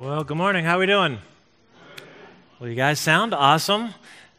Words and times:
Well, 0.00 0.24
good 0.24 0.38
morning. 0.38 0.64
How 0.64 0.76
are 0.76 0.78
we 0.78 0.86
doing? 0.86 1.18
Well, 2.58 2.70
you 2.70 2.74
guys 2.74 2.98
sound 2.98 3.34
awesome. 3.34 3.92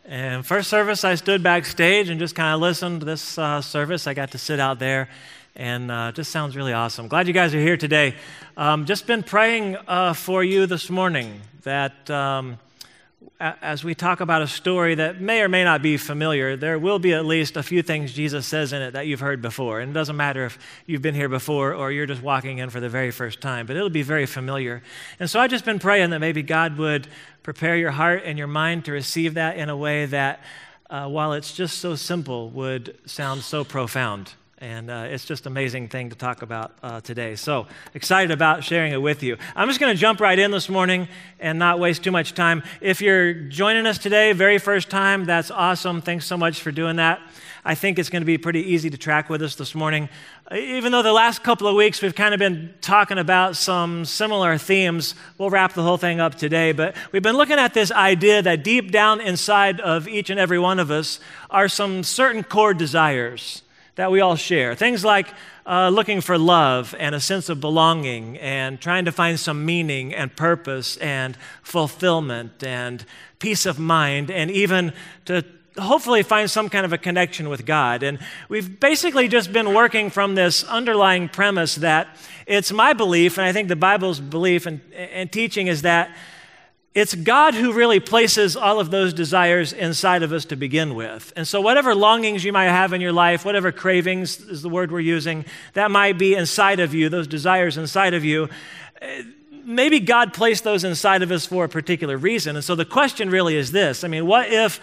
And 0.05 0.43
first 0.43 0.71
service, 0.71 1.03
I 1.03 1.13
stood 1.13 1.43
backstage 1.43 2.09
and 2.09 2.19
just 2.19 2.33
kind 2.33 2.55
of 2.55 2.61
listened. 2.61 3.01
To 3.01 3.05
this 3.05 3.37
uh, 3.37 3.61
service, 3.61 4.07
I 4.07 4.15
got 4.15 4.31
to 4.31 4.39
sit 4.39 4.59
out 4.59 4.79
there, 4.79 5.07
and 5.55 5.91
uh, 5.91 6.13
just 6.13 6.31
sounds 6.31 6.55
really 6.55 6.73
awesome. 6.73 7.07
Glad 7.07 7.27
you 7.27 7.33
guys 7.33 7.53
are 7.53 7.59
here 7.59 7.77
today. 7.77 8.15
Um, 8.57 8.85
just 8.85 9.05
been 9.05 9.21
praying 9.21 9.77
uh, 9.87 10.13
for 10.13 10.43
you 10.43 10.65
this 10.65 10.89
morning 10.89 11.41
that. 11.61 12.09
Um, 12.09 12.57
as 13.41 13.83
we 13.83 13.95
talk 13.95 14.19
about 14.19 14.43
a 14.43 14.47
story 14.47 14.93
that 14.95 15.19
may 15.19 15.41
or 15.41 15.49
may 15.49 15.63
not 15.63 15.81
be 15.81 15.97
familiar, 15.97 16.55
there 16.55 16.77
will 16.77 16.99
be 16.99 17.13
at 17.13 17.25
least 17.25 17.57
a 17.57 17.63
few 17.63 17.81
things 17.81 18.13
Jesus 18.13 18.45
says 18.45 18.71
in 18.71 18.81
it 18.83 18.91
that 18.91 19.07
you've 19.07 19.19
heard 19.19 19.41
before. 19.41 19.79
And 19.79 19.89
it 19.89 19.93
doesn't 19.93 20.15
matter 20.15 20.45
if 20.45 20.59
you've 20.85 21.01
been 21.01 21.15
here 21.15 21.27
before 21.27 21.73
or 21.73 21.91
you're 21.91 22.05
just 22.05 22.21
walking 22.21 22.59
in 22.59 22.69
for 22.69 22.79
the 22.79 22.89
very 22.89 23.09
first 23.09 23.41
time, 23.41 23.65
but 23.65 23.75
it'll 23.75 23.89
be 23.89 24.03
very 24.03 24.27
familiar. 24.27 24.83
And 25.19 25.27
so 25.27 25.39
I've 25.39 25.49
just 25.49 25.65
been 25.65 25.79
praying 25.79 26.11
that 26.11 26.19
maybe 26.19 26.43
God 26.43 26.77
would 26.77 27.07
prepare 27.41 27.75
your 27.75 27.91
heart 27.91 28.21
and 28.25 28.37
your 28.37 28.47
mind 28.47 28.85
to 28.85 28.91
receive 28.91 29.33
that 29.33 29.57
in 29.57 29.69
a 29.69 29.75
way 29.75 30.05
that, 30.05 30.41
uh, 30.91 31.07
while 31.07 31.33
it's 31.33 31.53
just 31.53 31.79
so 31.79 31.95
simple, 31.95 32.49
would 32.51 32.95
sound 33.05 33.41
so 33.41 33.63
profound. 33.63 34.33
And 34.61 34.91
uh, 34.91 35.07
it's 35.09 35.25
just 35.25 35.47
an 35.47 35.53
amazing 35.53 35.87
thing 35.87 36.11
to 36.11 36.15
talk 36.15 36.43
about 36.43 36.71
uh, 36.83 37.01
today. 37.01 37.35
So 37.35 37.65
excited 37.95 38.29
about 38.29 38.63
sharing 38.63 38.93
it 38.93 39.01
with 39.01 39.23
you. 39.23 39.37
I'm 39.55 39.67
just 39.67 39.79
going 39.79 39.91
to 39.91 39.99
jump 39.99 40.19
right 40.19 40.37
in 40.37 40.51
this 40.51 40.69
morning 40.69 41.07
and 41.39 41.57
not 41.57 41.79
waste 41.79 42.03
too 42.03 42.11
much 42.11 42.35
time. 42.35 42.61
If 42.79 43.01
you're 43.01 43.33
joining 43.33 43.87
us 43.87 43.97
today, 43.97 44.33
very 44.33 44.59
first 44.59 44.91
time, 44.91 45.25
that's 45.25 45.49
awesome. 45.49 45.99
Thanks 45.99 46.27
so 46.27 46.37
much 46.37 46.61
for 46.61 46.71
doing 46.71 46.97
that. 46.97 47.19
I 47.65 47.73
think 47.73 47.97
it's 47.97 48.09
going 48.09 48.21
to 48.21 48.25
be 48.27 48.37
pretty 48.37 48.61
easy 48.73 48.91
to 48.91 48.99
track 48.99 49.31
with 49.31 49.41
us 49.41 49.55
this 49.55 49.73
morning. 49.73 50.09
Even 50.51 50.91
though 50.91 51.01
the 51.01 51.11
last 51.11 51.41
couple 51.41 51.67
of 51.67 51.75
weeks 51.75 51.99
we've 51.99 52.13
kind 52.13 52.35
of 52.35 52.39
been 52.39 52.71
talking 52.81 53.17
about 53.17 53.55
some 53.55 54.05
similar 54.05 54.59
themes, 54.59 55.15
we'll 55.39 55.49
wrap 55.49 55.73
the 55.73 55.81
whole 55.81 55.97
thing 55.97 56.19
up 56.19 56.35
today. 56.35 56.71
But 56.71 56.95
we've 57.11 57.23
been 57.23 57.37
looking 57.37 57.57
at 57.57 57.73
this 57.73 57.91
idea 57.91 58.43
that 58.43 58.63
deep 58.63 58.91
down 58.91 59.21
inside 59.21 59.79
of 59.79 60.07
each 60.07 60.29
and 60.29 60.39
every 60.39 60.59
one 60.59 60.77
of 60.77 60.91
us 60.91 61.19
are 61.49 61.67
some 61.67 62.03
certain 62.03 62.43
core 62.43 62.75
desires 62.75 63.63
that 63.95 64.11
we 64.11 64.21
all 64.21 64.35
share. 64.35 64.75
Things 64.75 65.03
like 65.03 65.27
uh, 65.65 65.89
looking 65.89 66.21
for 66.21 66.37
love 66.37 66.95
and 66.97 67.13
a 67.13 67.19
sense 67.19 67.49
of 67.49 67.59
belonging 67.59 68.37
and 68.37 68.79
trying 68.79 69.05
to 69.05 69.11
find 69.11 69.39
some 69.39 69.65
meaning 69.65 70.13
and 70.13 70.35
purpose 70.35 70.97
and 70.97 71.37
fulfillment 71.61 72.63
and 72.63 73.05
peace 73.39 73.65
of 73.65 73.79
mind 73.79 74.31
and 74.31 74.49
even 74.51 74.93
to 75.25 75.43
hopefully 75.77 76.23
find 76.23 76.49
some 76.49 76.69
kind 76.69 76.85
of 76.85 76.93
a 76.93 76.97
connection 76.97 77.49
with 77.49 77.65
God. 77.65 78.03
And 78.03 78.19
we've 78.49 78.79
basically 78.79 79.27
just 79.27 79.53
been 79.53 79.73
working 79.73 80.09
from 80.09 80.35
this 80.35 80.63
underlying 80.63 81.29
premise 81.29 81.75
that 81.75 82.17
it's 82.45 82.71
my 82.71 82.93
belief, 82.93 83.37
and 83.37 83.45
I 83.45 83.53
think 83.53 83.69
the 83.69 83.75
Bible's 83.75 84.19
belief 84.19 84.65
and, 84.65 84.81
and 84.93 85.31
teaching 85.31 85.67
is 85.67 85.83
that 85.83 86.13
it's 86.93 87.15
God 87.15 87.53
who 87.53 87.71
really 87.71 88.01
places 88.01 88.57
all 88.57 88.79
of 88.81 88.91
those 88.91 89.13
desires 89.13 89.71
inside 89.71 90.23
of 90.23 90.33
us 90.33 90.43
to 90.45 90.57
begin 90.57 90.93
with. 90.93 91.31
And 91.37 91.47
so, 91.47 91.61
whatever 91.61 91.95
longings 91.95 92.43
you 92.43 92.51
might 92.51 92.65
have 92.65 92.91
in 92.91 92.99
your 92.99 93.13
life, 93.13 93.45
whatever 93.45 93.71
cravings 93.71 94.39
is 94.41 94.61
the 94.61 94.67
word 94.67 94.91
we're 94.91 94.99
using, 94.99 95.45
that 95.73 95.89
might 95.89 96.17
be 96.17 96.35
inside 96.35 96.81
of 96.81 96.93
you, 96.93 97.07
those 97.07 97.27
desires 97.27 97.77
inside 97.77 98.13
of 98.13 98.25
you, 98.25 98.49
eh, 99.01 99.23
maybe 99.63 100.01
God 100.01 100.33
placed 100.33 100.65
those 100.65 100.83
inside 100.83 101.21
of 101.21 101.31
us 101.31 101.45
for 101.45 101.63
a 101.63 101.69
particular 101.69 102.17
reason. 102.17 102.57
And 102.57 102.65
so, 102.65 102.75
the 102.75 102.83
question 102.83 103.29
really 103.29 103.55
is 103.55 103.71
this 103.71 104.03
I 104.03 104.09
mean, 104.09 104.25
what 104.25 104.51
if 104.51 104.81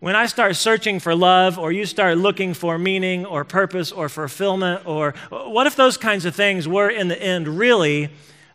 when 0.00 0.16
I 0.16 0.26
start 0.26 0.56
searching 0.56 1.00
for 1.00 1.14
love, 1.14 1.58
or 1.58 1.70
you 1.70 1.84
start 1.84 2.16
looking 2.16 2.54
for 2.54 2.78
meaning, 2.78 3.26
or 3.26 3.44
purpose, 3.44 3.92
or 3.92 4.08
fulfillment, 4.08 4.86
or 4.86 5.12
what 5.28 5.66
if 5.66 5.76
those 5.76 5.98
kinds 5.98 6.24
of 6.24 6.34
things 6.34 6.66
were 6.66 6.88
in 6.88 7.08
the 7.08 7.22
end 7.22 7.46
really? 7.46 8.10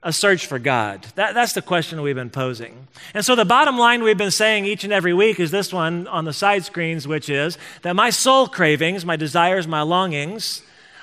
A 0.07 0.13
search 0.13 0.47
for 0.47 0.57
God? 0.57 1.05
That, 1.15 1.33
that's 1.33 1.51
the 1.51 1.61
question 1.61 2.01
we've 2.01 2.15
been 2.15 2.29
posing. 2.29 2.87
And 3.13 3.25
so, 3.25 3.35
the 3.35 3.43
bottom 3.43 3.77
line 3.77 4.03
we've 4.03 4.17
been 4.17 4.31
saying 4.31 4.63
each 4.63 4.85
and 4.85 4.93
every 4.93 5.13
week 5.13 5.37
is 5.37 5.51
this 5.51 5.73
one 5.73 6.07
on 6.07 6.23
the 6.23 6.31
side 6.31 6.63
screens, 6.63 7.05
which 7.05 7.29
is 7.29 7.57
that 7.81 7.93
my 7.93 8.09
soul 8.09 8.47
cravings, 8.47 9.05
my 9.05 9.17
desires, 9.17 9.67
my 9.67 9.81
longings, 9.81 10.61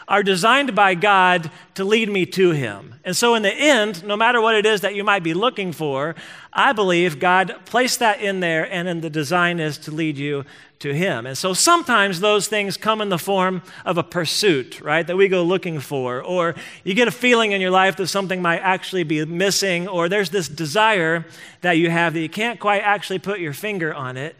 are 0.09 0.23
designed 0.23 0.75
by 0.75 0.95
God 0.95 1.51
to 1.75 1.85
lead 1.85 2.09
me 2.09 2.25
to 2.25 2.53
Him. 2.53 2.95
And 3.05 3.15
so, 3.15 3.35
in 3.35 3.43
the 3.43 3.53
end, 3.53 4.05
no 4.05 4.17
matter 4.17 4.41
what 4.41 4.55
it 4.55 4.65
is 4.65 4.81
that 4.81 4.95
you 4.95 5.05
might 5.05 5.23
be 5.23 5.35
looking 5.35 5.73
for, 5.73 6.15
I 6.51 6.73
believe 6.73 7.19
God 7.19 7.55
placed 7.67 7.99
that 7.99 8.23
in 8.23 8.41
there, 8.41 8.71
and 8.73 8.89
then 8.89 9.03
the 9.03 9.11
design 9.11 9.61
is 9.61 9.77
to 9.79 9.91
lead 9.91 10.17
you 10.17 10.47
to 10.81 10.95
Him. 10.95 11.27
And 11.27 11.37
so 11.37 11.55
sometimes 11.55 12.21
those 12.21 12.47
things 12.49 12.77
come 12.77 13.01
in 13.01 13.09
the 13.09 13.19
form 13.19 13.63
of 13.85 13.99
a 13.99 14.03
pursuit, 14.03 14.81
right, 14.81 15.07
that 15.07 15.17
we 15.17 15.29
go 15.29 15.43
looking 15.43 15.81
for, 15.81 16.21
or 16.23 16.55
you 16.83 16.95
get 16.95 17.09
a 17.09 17.13
feeling 17.13 17.53
in 17.53 17.61
your 17.61 17.71
life 17.71 17.97
that 17.97 18.09
something 18.09 18.43
might 18.43 18.61
actually 18.61 19.05
be 19.05 19.25
missing, 19.25 19.89
or 19.89 20.09
there's 20.09 20.31
this 20.31 20.49
desire 20.49 21.25
that 21.61 21.73
you 21.73 21.91
have 21.91 22.15
that 22.15 22.21
you 22.21 22.29
can't 22.29 22.61
quite 22.61 22.83
actually 22.83 23.19
put 23.19 23.41
your 23.41 23.53
finger 23.53 23.95
on 23.95 24.17
it. 24.17 24.37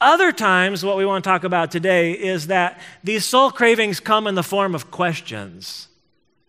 Other 0.00 0.32
times, 0.32 0.82
what 0.82 0.96
we 0.96 1.04
want 1.04 1.22
to 1.22 1.28
talk 1.28 1.44
about 1.44 1.70
today 1.70 2.12
is 2.12 2.46
that 2.46 2.80
these 3.04 3.26
soul 3.26 3.50
cravings 3.50 4.00
come 4.00 4.26
in 4.26 4.34
the 4.34 4.42
form 4.42 4.74
of 4.74 4.90
questions. 4.90 5.88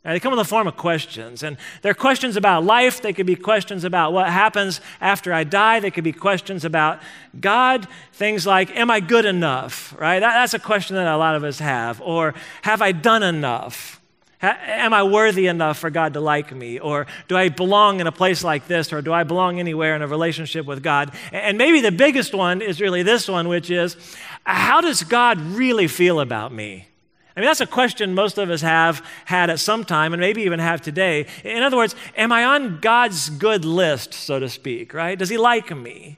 Now, 0.03 0.13
they 0.13 0.19
come 0.19 0.33
in 0.33 0.37
the 0.37 0.45
form 0.45 0.67
of 0.67 0.75
questions, 0.77 1.43
and 1.43 1.57
they're 1.83 1.93
questions 1.93 2.35
about 2.35 2.63
life. 2.63 3.03
They 3.03 3.13
could 3.13 3.27
be 3.27 3.35
questions 3.35 3.83
about 3.83 4.13
what 4.13 4.29
happens 4.29 4.81
after 4.99 5.31
I 5.31 5.43
die. 5.43 5.79
They 5.79 5.91
could 5.91 6.03
be 6.03 6.11
questions 6.11 6.65
about 6.65 6.99
God. 7.39 7.87
Things 8.13 8.47
like, 8.47 8.75
Am 8.75 8.89
I 8.89 8.99
good 8.99 9.25
enough? 9.25 9.95
Right? 9.99 10.19
That, 10.19 10.33
that's 10.33 10.55
a 10.55 10.59
question 10.59 10.95
that 10.95 11.07
a 11.07 11.17
lot 11.17 11.35
of 11.35 11.43
us 11.43 11.59
have. 11.59 12.01
Or, 12.01 12.33
Have 12.63 12.81
I 12.81 12.93
done 12.93 13.21
enough? 13.21 14.01
Am 14.41 14.91
I 14.91 15.03
worthy 15.03 15.45
enough 15.45 15.77
for 15.77 15.91
God 15.91 16.15
to 16.15 16.19
like 16.19 16.51
me? 16.51 16.79
Or 16.79 17.05
do 17.27 17.37
I 17.37 17.49
belong 17.49 17.99
in 17.99 18.07
a 18.07 18.11
place 18.11 18.43
like 18.43 18.67
this? 18.67 18.91
Or 18.91 19.03
do 19.03 19.13
I 19.13 19.23
belong 19.23 19.59
anywhere 19.59 19.95
in 19.95 20.01
a 20.01 20.07
relationship 20.07 20.65
with 20.65 20.81
God? 20.81 21.11
And 21.31 21.59
maybe 21.59 21.79
the 21.79 21.91
biggest 21.91 22.33
one 22.33 22.61
is 22.63 22.81
really 22.81 23.03
this 23.03 23.27
one, 23.27 23.47
which 23.49 23.69
is 23.69 23.95
how 24.43 24.81
does 24.81 25.03
God 25.03 25.39
really 25.39 25.87
feel 25.87 26.19
about 26.19 26.51
me? 26.51 26.87
I 27.35 27.39
mean, 27.39 27.47
that's 27.47 27.61
a 27.61 27.67
question 27.67 28.13
most 28.13 28.37
of 28.37 28.49
us 28.49 28.61
have 28.61 29.05
had 29.25 29.49
at 29.49 29.59
some 29.59 29.85
time 29.85 30.13
and 30.13 30.19
maybe 30.19 30.41
even 30.43 30.59
have 30.59 30.81
today. 30.81 31.27
In 31.43 31.63
other 31.63 31.77
words, 31.77 31.95
am 32.17 32.31
I 32.31 32.43
on 32.43 32.79
God's 32.79 33.29
good 33.29 33.63
list, 33.63 34.13
so 34.13 34.39
to 34.39 34.49
speak, 34.49 34.93
right? 34.93 35.17
Does 35.17 35.29
He 35.29 35.37
like 35.37 35.75
me? 35.75 36.17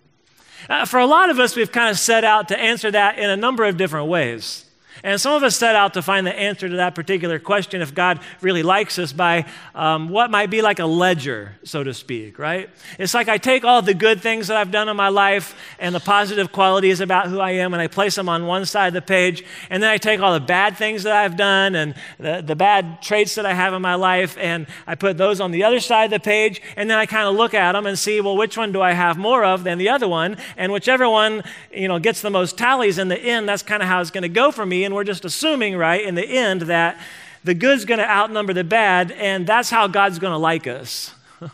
Uh, 0.69 0.85
for 0.85 0.99
a 0.99 1.05
lot 1.05 1.29
of 1.29 1.39
us, 1.39 1.55
we've 1.55 1.71
kind 1.71 1.89
of 1.89 1.99
set 1.99 2.23
out 2.23 2.47
to 2.47 2.59
answer 2.59 2.89
that 2.89 3.19
in 3.19 3.29
a 3.29 3.37
number 3.37 3.63
of 3.63 3.77
different 3.77 4.07
ways. 4.07 4.62
And 5.03 5.19
some 5.19 5.33
of 5.33 5.43
us 5.43 5.57
set 5.57 5.75
out 5.75 5.93
to 5.95 6.01
find 6.01 6.25
the 6.25 6.33
answer 6.33 6.69
to 6.69 6.77
that 6.77 6.95
particular 6.95 7.37
question, 7.37 7.81
if 7.81 7.93
God 7.93 8.21
really 8.39 8.63
likes 8.63 8.97
us, 8.97 9.11
by 9.11 9.45
um, 9.75 10.07
what 10.07 10.31
might 10.31 10.49
be 10.49 10.61
like 10.61 10.79
a 10.79 10.85
ledger, 10.85 11.57
so 11.65 11.83
to 11.83 11.93
speak, 11.93 12.39
right? 12.39 12.69
It's 12.97 13.13
like 13.13 13.27
I 13.27 13.37
take 13.37 13.65
all 13.65 13.81
the 13.81 13.93
good 13.93 14.21
things 14.21 14.47
that 14.47 14.55
I've 14.55 14.71
done 14.71 14.87
in 14.87 14.95
my 14.95 15.09
life 15.09 15.55
and 15.77 15.93
the 15.93 15.99
positive 15.99 16.53
qualities 16.53 17.01
about 17.01 17.27
who 17.27 17.41
I 17.41 17.51
am, 17.51 17.73
and 17.73 17.81
I 17.81 17.87
place 17.87 18.15
them 18.15 18.29
on 18.29 18.47
one 18.47 18.65
side 18.65 18.87
of 18.87 18.93
the 18.93 19.01
page, 19.01 19.43
and 19.69 19.83
then 19.83 19.89
I 19.89 19.97
take 19.97 20.21
all 20.21 20.33
the 20.33 20.39
bad 20.39 20.77
things 20.77 21.03
that 21.03 21.13
I've 21.13 21.35
done 21.35 21.75
and 21.75 21.95
the, 22.17 22.41
the 22.41 22.55
bad 22.55 23.01
traits 23.01 23.35
that 23.35 23.45
I 23.45 23.53
have 23.53 23.73
in 23.73 23.81
my 23.81 23.95
life, 23.95 24.37
and 24.37 24.67
I 24.87 24.95
put 24.95 25.17
those 25.17 25.41
on 25.41 25.51
the 25.51 25.65
other 25.65 25.81
side 25.81 26.05
of 26.05 26.11
the 26.11 26.19
page, 26.19 26.61
and 26.77 26.89
then 26.89 26.97
I 26.97 27.05
kind 27.05 27.27
of 27.27 27.35
look 27.35 27.53
at 27.53 27.73
them 27.73 27.85
and 27.85 27.99
see, 27.99 28.21
well, 28.21 28.37
which 28.37 28.57
one 28.57 28.71
do 28.71 28.81
I 28.81 28.93
have 28.93 29.17
more 29.17 29.43
of 29.43 29.65
than 29.65 29.79
the 29.79 29.89
other 29.89 30.07
one? 30.07 30.37
And 30.55 30.71
whichever 30.71 31.09
one, 31.09 31.43
you 31.73 31.89
know, 31.89 31.99
gets 31.99 32.21
the 32.21 32.29
most 32.29 32.57
tallies 32.57 32.97
in 32.97 33.09
the 33.09 33.19
end, 33.19 33.49
that's 33.49 33.63
kind 33.63 33.83
of 33.83 33.89
how 33.89 33.99
it's 33.99 34.11
going 34.11 34.21
to 34.21 34.29
go 34.29 34.49
for 34.51 34.65
me. 34.65 34.85
And 34.85 34.92
and 34.93 34.95
we're 34.95 35.03
just 35.03 35.25
assuming, 35.25 35.75
right, 35.75 36.05
in 36.05 36.13
the 36.13 36.23
end 36.23 36.61
that 36.61 36.99
the 37.43 37.55
good's 37.55 37.83
going 37.83 37.97
to 37.97 38.07
outnumber 38.07 38.53
the 38.53 38.63
bad, 38.63 39.11
and 39.11 39.47
that's 39.47 39.71
how 39.71 39.87
God's 39.87 40.19
going 40.19 40.33
to 40.33 40.37
like 40.37 40.67
us. 40.67 41.15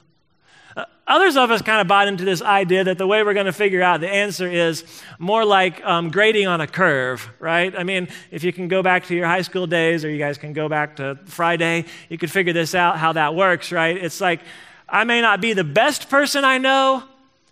Others 1.07 1.38
of 1.38 1.49
us 1.49 1.61
kind 1.61 1.79
of 1.79 1.88
bought 1.88 2.09
into 2.09 2.25
this 2.25 2.41
idea 2.41 2.83
that 2.83 2.97
the 2.97 3.07
way 3.07 3.23
we're 3.23 3.33
going 3.33 3.45
to 3.45 3.53
figure 3.53 3.81
out 3.81 4.01
the 4.01 4.09
answer 4.09 4.45
is 4.45 4.83
more 5.19 5.45
like 5.45 5.81
um, 5.85 6.11
grading 6.11 6.47
on 6.47 6.59
a 6.59 6.67
curve, 6.67 7.29
right? 7.39 7.73
I 7.78 7.83
mean, 7.85 8.09
if 8.29 8.44
you 8.44 8.51
can 8.51 8.67
go 8.67 8.83
back 8.83 9.05
to 9.05 9.16
your 9.16 9.25
high 9.25 9.41
school 9.41 9.66
days 9.66 10.03
or 10.03 10.09
you 10.09 10.19
guys 10.19 10.38
can 10.38 10.51
go 10.51 10.67
back 10.67 10.97
to 10.97 11.17
Friday, 11.23 11.85
you 12.09 12.17
could 12.17 12.29
figure 12.29 12.51
this 12.51 12.75
out 12.75 12.97
how 12.97 13.13
that 13.13 13.35
works, 13.35 13.72
right? 13.72 13.95
It's 13.95 14.19
like, 14.19 14.41
I 14.89 15.05
may 15.05 15.22
not 15.22 15.39
be 15.39 15.53
the 15.53 15.63
best 15.63 16.09
person 16.09 16.43
I 16.43 16.58
know, 16.58 17.05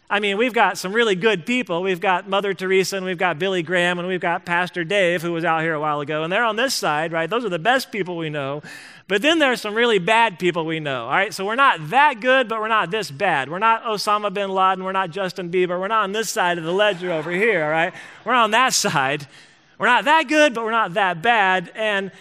I 0.09 0.21
mean, 0.21 0.37
we've 0.37 0.53
got 0.53 0.77
some 0.77 0.93
really 0.93 1.15
good 1.15 1.45
people. 1.45 1.81
We've 1.81 1.99
got 1.99 2.29
Mother 2.29 2.53
Teresa 2.53 2.95
and 2.95 3.05
we've 3.05 3.17
got 3.17 3.37
Billy 3.37 3.61
Graham 3.61 3.99
and 3.99 4.07
we've 4.07 4.21
got 4.21 4.45
Pastor 4.45 4.85
Dave, 4.85 5.21
who 5.21 5.33
was 5.33 5.43
out 5.43 5.63
here 5.63 5.73
a 5.73 5.81
while 5.81 5.99
ago, 5.99 6.23
and 6.23 6.31
they're 6.31 6.45
on 6.45 6.55
this 6.55 6.73
side, 6.73 7.11
right? 7.11 7.29
Those 7.29 7.43
are 7.43 7.49
the 7.49 7.59
best 7.59 7.91
people 7.91 8.15
we 8.15 8.29
know. 8.29 8.61
But 9.09 9.21
then 9.21 9.39
there's 9.39 9.59
some 9.59 9.75
really 9.75 9.99
bad 9.99 10.39
people 10.39 10.65
we 10.65 10.79
know, 10.79 11.05
all 11.05 11.11
right? 11.11 11.33
So 11.33 11.45
we're 11.45 11.55
not 11.55 11.89
that 11.89 12.21
good, 12.21 12.47
but 12.47 12.61
we're 12.61 12.69
not 12.69 12.89
this 12.89 13.11
bad. 13.11 13.49
We're 13.49 13.59
not 13.59 13.83
Osama 13.83 14.33
bin 14.33 14.49
Laden. 14.49 14.85
We're 14.85 14.93
not 14.93 15.11
Justin 15.11 15.51
Bieber. 15.51 15.77
We're 15.77 15.89
not 15.89 16.05
on 16.05 16.13
this 16.13 16.29
side 16.29 16.57
of 16.57 16.63
the 16.63 16.73
ledger 16.73 17.11
over 17.11 17.31
here, 17.31 17.65
all 17.65 17.69
right? 17.69 17.93
We're 18.23 18.33
on 18.33 18.51
that 18.51 18.73
side. 18.73 19.27
We're 19.77 19.87
not 19.87 20.05
that 20.05 20.29
good, 20.29 20.53
but 20.53 20.63
we're 20.63 20.71
not 20.71 20.93
that 20.93 21.21
bad. 21.21 21.69
And 21.75 22.11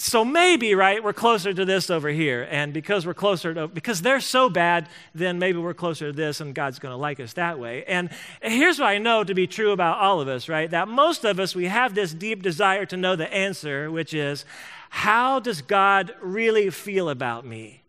so 0.00 0.24
maybe, 0.24 0.76
right, 0.76 1.02
we're 1.02 1.12
closer 1.12 1.52
to 1.52 1.64
this 1.64 1.90
over 1.90 2.08
here. 2.08 2.46
And 2.50 2.72
because 2.72 3.04
we're 3.04 3.14
closer 3.14 3.52
to, 3.52 3.66
because 3.66 4.00
they're 4.00 4.20
so 4.20 4.48
bad, 4.48 4.88
then 5.12 5.40
maybe 5.40 5.58
we're 5.58 5.74
closer 5.74 6.06
to 6.06 6.12
this 6.12 6.40
and 6.40 6.54
God's 6.54 6.78
going 6.78 6.92
to 6.92 6.96
like 6.96 7.18
us 7.18 7.32
that 7.32 7.58
way. 7.58 7.84
And 7.84 8.08
here's 8.40 8.78
what 8.78 8.86
I 8.86 8.98
know 8.98 9.24
to 9.24 9.34
be 9.34 9.48
true 9.48 9.72
about 9.72 9.98
all 9.98 10.20
of 10.20 10.28
us, 10.28 10.48
right? 10.48 10.70
That 10.70 10.86
most 10.86 11.24
of 11.24 11.40
us, 11.40 11.56
we 11.56 11.66
have 11.66 11.94
this 11.94 12.14
deep 12.14 12.42
desire 12.42 12.86
to 12.86 12.96
know 12.96 13.16
the 13.16 13.32
answer, 13.34 13.90
which 13.90 14.14
is, 14.14 14.44
how 14.90 15.40
does 15.40 15.62
God 15.62 16.14
really 16.20 16.70
feel 16.70 17.08
about 17.08 17.44
me? 17.44 17.82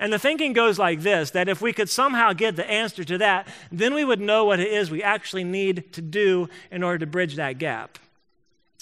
And 0.00 0.12
the 0.12 0.18
thinking 0.18 0.54
goes 0.54 0.78
like 0.78 1.02
this 1.02 1.30
that 1.32 1.48
if 1.48 1.60
we 1.60 1.72
could 1.72 1.90
somehow 1.90 2.32
get 2.32 2.56
the 2.56 2.68
answer 2.68 3.04
to 3.04 3.18
that, 3.18 3.46
then 3.70 3.94
we 3.94 4.04
would 4.04 4.20
know 4.20 4.46
what 4.46 4.58
it 4.58 4.72
is 4.72 4.90
we 4.90 5.02
actually 5.02 5.44
need 5.44 5.92
to 5.92 6.00
do 6.00 6.48
in 6.70 6.82
order 6.82 6.98
to 6.98 7.06
bridge 7.06 7.36
that 7.36 7.58
gap. 7.58 7.98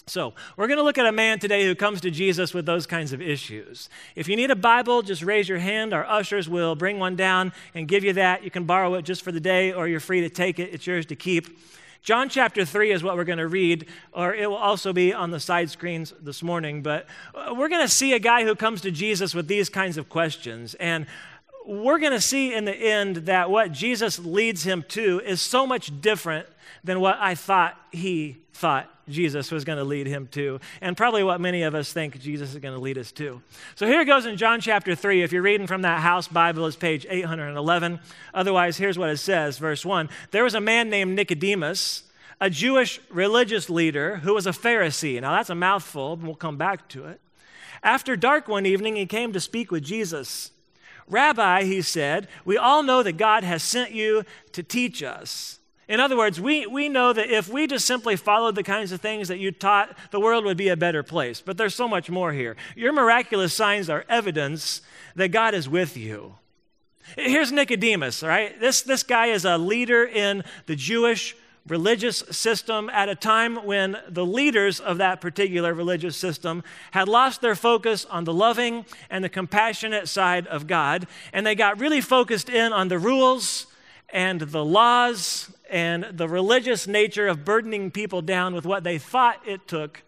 So, 0.07 0.35
we're 0.59 0.67
going 0.67 0.77
to 0.77 0.83
look 0.83 0.99
at 0.99 1.07
a 1.07 1.13
man 1.13 1.39
today 1.39 1.65
who 1.65 1.75
comes 1.75 2.03
to 2.03 2.11
Jesus 2.11 2.53
with 2.53 2.67
those 2.67 2.87
kinds 2.87 3.15
of 3.15 3.23
issues. 3.23 3.89
If 4.15 4.29
you 4.29 4.37
need 4.37 4.51
a 4.51 4.57
Bible, 4.57 5.01
just 5.01 5.23
raise 5.23 5.49
your 5.49 5.59
hand. 5.59 5.95
Our 5.95 6.05
ushers 6.05 6.47
will 6.47 6.75
bring 6.75 6.99
one 6.99 7.17
down 7.17 7.55
and 7.75 7.89
give 7.89 8.05
you 8.05 8.13
that. 8.13 8.45
You 8.45 8.51
can 8.51 8.65
borrow 8.65 8.95
it 8.95 9.07
just 9.07 9.23
for 9.23 9.33
the 9.33 9.41
day, 9.41 9.73
or 9.73 9.89
you're 9.89 10.01
free 10.01 10.21
to 10.21 10.29
take 10.29 10.59
it. 10.59 10.75
It's 10.75 10.87
yours 10.87 11.07
to 11.07 11.17
keep. 11.17 11.59
John 12.03 12.29
chapter 12.29 12.67
3 12.67 12.93
is 12.93 13.03
what 13.03 13.17
we're 13.17 13.25
going 13.25 13.39
to 13.39 13.49
read, 13.49 13.87
or 14.13 14.35
it 14.35 14.47
will 14.47 14.59
also 14.59 14.93
be 14.93 15.15
on 15.15 15.31
the 15.31 15.41
side 15.41 15.71
screens 15.71 16.13
this 16.21 16.43
morning. 16.43 16.83
But 16.83 17.07
uh, 17.35 17.55
we're 17.57 17.71
going 17.71 17.87
to 17.87 17.93
see 17.93 18.13
a 18.13 18.19
guy 18.19 18.45
who 18.45 18.55
comes 18.55 18.83
to 18.83 18.91
Jesus 18.91 19.35
with 19.35 19.49
these 19.49 19.71
kinds 19.71 19.97
of 19.97 20.11
questions. 20.11 20.75
And 20.75 21.07
we're 21.65 21.99
going 21.99 22.13
to 22.13 22.21
see 22.21 22.53
in 22.53 22.67
the 22.67 22.77
end 22.77 23.17
that 23.25 23.49
what 23.49 23.73
Jesus 23.73 24.19
leads 24.19 24.65
him 24.65 24.85
to 24.89 25.23
is 25.25 25.41
so 25.41 25.67
much 25.67 26.03
different 26.03 26.47
than 26.85 27.01
what 27.01 27.17
I 27.19 27.35
thought 27.35 27.81
he 27.91 28.37
thought 28.53 28.94
Jesus 29.09 29.51
was 29.51 29.65
going 29.65 29.79
to 29.79 29.85
lead 29.85 30.07
him 30.07 30.29
to, 30.33 30.61
and 30.81 30.97
probably 30.97 31.23
what 31.23 31.41
many 31.41 31.63
of 31.63 31.75
us 31.75 31.93
think 31.93 32.19
Jesus 32.21 32.55
is 32.55 32.61
going 32.61 32.75
to 32.75 32.81
lead 32.81 32.99
us 32.99 33.13
to. 33.13 33.43
So 33.75 33.87
here 33.87 34.01
it 34.01 34.07
goes 34.07 34.27
in 34.27 34.37
John 34.37 34.61
chapter 34.61 34.95
3. 34.95 35.23
If 35.23 35.33
you're 35.33 35.43
reading 35.43 35.67
from 35.67 35.83
that 35.83 36.01
house 36.01 36.29
Bible, 36.29 36.67
it's 36.67 36.77
page 36.77 37.07
811. 37.09 38.01
Otherwise, 38.33 38.77
here's 38.79 38.99
what 38.99 39.11
it 39.11 39.19
says, 39.19 39.59
verse 39.59 39.85
1. 39.85 40.09
There 40.31 40.45
was 40.45 40.55
a 40.55 40.61
man 40.61 40.91
named 40.91 41.15
Nicodemus, 41.15 42.05
a 42.41 42.51
Jewish 42.51 43.01
religious 43.11 43.71
leader 43.71 44.17
who 44.17 44.35
was 44.35 44.47
a 44.47 44.51
Pharisee. 44.51 45.21
Now, 45.21 45.37
that's 45.37 45.51
a 45.51 45.55
mouthful, 45.55 46.15
and 46.15 46.23
we'll 46.25 46.35
come 46.35 46.57
back 46.57 46.89
to 46.91 47.07
it. 47.07 47.21
After 47.83 48.17
dark 48.17 48.49
one 48.49 48.65
evening, 48.65 48.97
he 48.97 49.07
came 49.07 49.33
to 49.33 49.41
speak 49.41 49.71
with 49.71 49.85
Jesus. 49.85 50.51
Rabbi, 51.07 51.65
he 51.65 51.83
said, 51.83 52.29
we 52.47 52.57
all 52.57 52.83
know 52.83 53.03
that 53.03 53.19
God 53.19 53.45
has 53.45 53.63
sent 53.63 53.93
you 53.93 54.25
to 54.53 54.63
teach 54.63 55.03
us. 55.03 55.61
In 55.89 56.01
other 56.01 56.17
words, 56.17 56.41
we, 56.41 56.67
we 56.67 56.89
know 56.89 57.13
that 57.13 57.29
if 57.29 57.49
we 57.49 57.67
just 57.67 57.85
simply 57.85 58.17
followed 58.17 58.55
the 58.55 58.63
kinds 58.63 58.91
of 58.93 59.01
things 59.01 59.29
that 59.29 59.39
you 59.39 59.53
taught, 59.53 59.97
the 60.11 60.21
world 60.21 60.45
would 60.45 60.57
be 60.57 60.69
a 60.69 60.77
better 60.77 61.03
place. 61.03 61.41
But 61.41 61.59
there's 61.59 61.75
so 61.75 61.87
much 61.87 62.09
more 62.09 62.33
here. 62.33 62.57
Your 62.75 62.93
miraculous 62.93 63.53
signs 63.53 63.91
are 63.91 64.05
evidence 64.09 64.81
that 65.15 65.29
God 65.29 65.55
is 65.55 65.69
with 65.69 65.97
you. 65.97 66.37
Here's 67.17 67.53
Nicodemus, 67.53 68.23
right? 68.23 68.59
This, 68.59 68.81
this 68.81 69.03
guy 69.03 69.27
is 69.27 69.45
a 69.45 69.59
leader 69.59 70.05
in 70.05 70.43
the 70.67 70.75
Jewish 70.77 71.37
religious 71.67 72.19
system 72.31 72.91
at 72.91 73.09
a 73.09 73.15
time 73.15 73.65
when 73.65 73.97
the 74.09 74.25
leaders 74.25 74.81
of 74.81 74.99
that 74.99 75.21
particular 75.21 75.73
religious 75.73 76.17
system 76.17 76.63
had 76.91 77.09
lost 77.09 77.41
their 77.41 77.55
focus 77.55 78.05
on 78.07 78.25
the 78.25 78.33
loving 78.33 78.85
and 79.09 79.25
the 79.25 79.29
compassionate 79.29 80.09
side 80.09 80.47
of 80.47 80.67
God, 80.67 81.07
and 81.33 81.47
they 81.47 81.55
got 81.55 81.81
really 81.81 82.01
focused 82.01 82.49
in 82.49 82.73
on 82.73 82.89
the 82.89 82.99
rules 82.99 83.67
and 84.11 84.41
the 84.41 84.65
laws 84.65 85.51
and 85.71 86.05
the 86.13 86.29
religious 86.29 86.87
nature 86.87 87.27
of 87.27 87.45
burdening 87.45 87.91
people 87.91 88.23
down 88.23 88.55
with 88.55 88.67
what 88.67 88.85
they 88.85 88.99
thought 88.99 89.41
it 89.47 89.67
took 89.67 90.03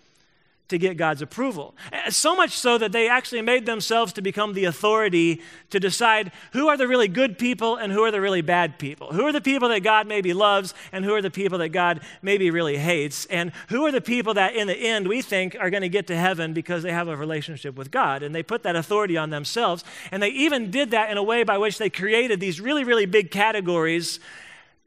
to 0.69 0.79
get 0.79 0.97
God's 0.97 1.23
approval. 1.23 1.75
Eh, 1.93 2.11
so 2.11 2.35
much 2.35 2.50
so 2.50 2.76
that 2.79 2.91
they 2.91 3.08
actually 3.08 3.43
made 3.43 3.67
themselves 3.67 4.12
to 4.14 4.23
become 4.23 4.53
the 4.53 4.64
authority 4.64 5.41
to 5.70 5.79
decide 5.79 6.32
who 6.53 6.69
are 6.69 6.76
the 6.76 6.88
really 6.88 7.06
good 7.08 7.38
people 7.38 7.76
and 7.76 7.93
who 7.93 8.03
are 8.03 8.11
the 8.11 8.20
really 8.20 8.41
bad 8.41 8.79
people. 8.79 9.12
Who 9.12 9.25
are 9.26 9.32
the 9.32 9.41
people 9.41 9.69
that 9.69 9.81
God 9.81 10.08
maybe 10.08 10.32
loves 10.32 10.75
and 10.91 11.05
who 11.05 11.14
are 11.14 11.23
the 11.23 11.31
people 11.31 11.58
that 11.58 11.69
God 11.69 12.00
maybe 12.20 12.50
really 12.50 12.76
hates. 12.76 13.26
And 13.26 13.53
who 13.69 13.87
are 13.87 13.93
the 13.93 14.00
people 14.00 14.35
that 14.35 14.55
in 14.55 14.67
the 14.67 14.76
end 14.76 15.06
we 15.06 15.23
think 15.23 15.56
are 15.58 15.70
going 15.70 15.82
to 15.82 15.88
get 15.88 16.08
to 16.08 16.17
heaven 16.17 16.53
because 16.53 16.82
they 16.82 16.93
have 16.93 17.08
a 17.08 17.17
relationship 17.17 17.76
with 17.76 17.93
God. 17.93 18.25
And 18.25 18.35
they 18.35 18.43
put 18.43 18.64
that 18.64 18.75
authority 18.75 19.17
on 19.17 19.31
themselves. 19.31 19.85
And 20.11 20.20
they 20.20 20.31
even 20.31 20.70
did 20.73 20.91
that 20.91 21.11
in 21.11 21.17
a 21.17 21.23
way 21.23 21.44
by 21.44 21.58
which 21.58 21.79
they 21.79 21.91
created 21.91 22.41
these 22.41 22.61
really, 22.61 22.82
really 22.82 23.06
big 23.06 23.31
categories 23.31 24.19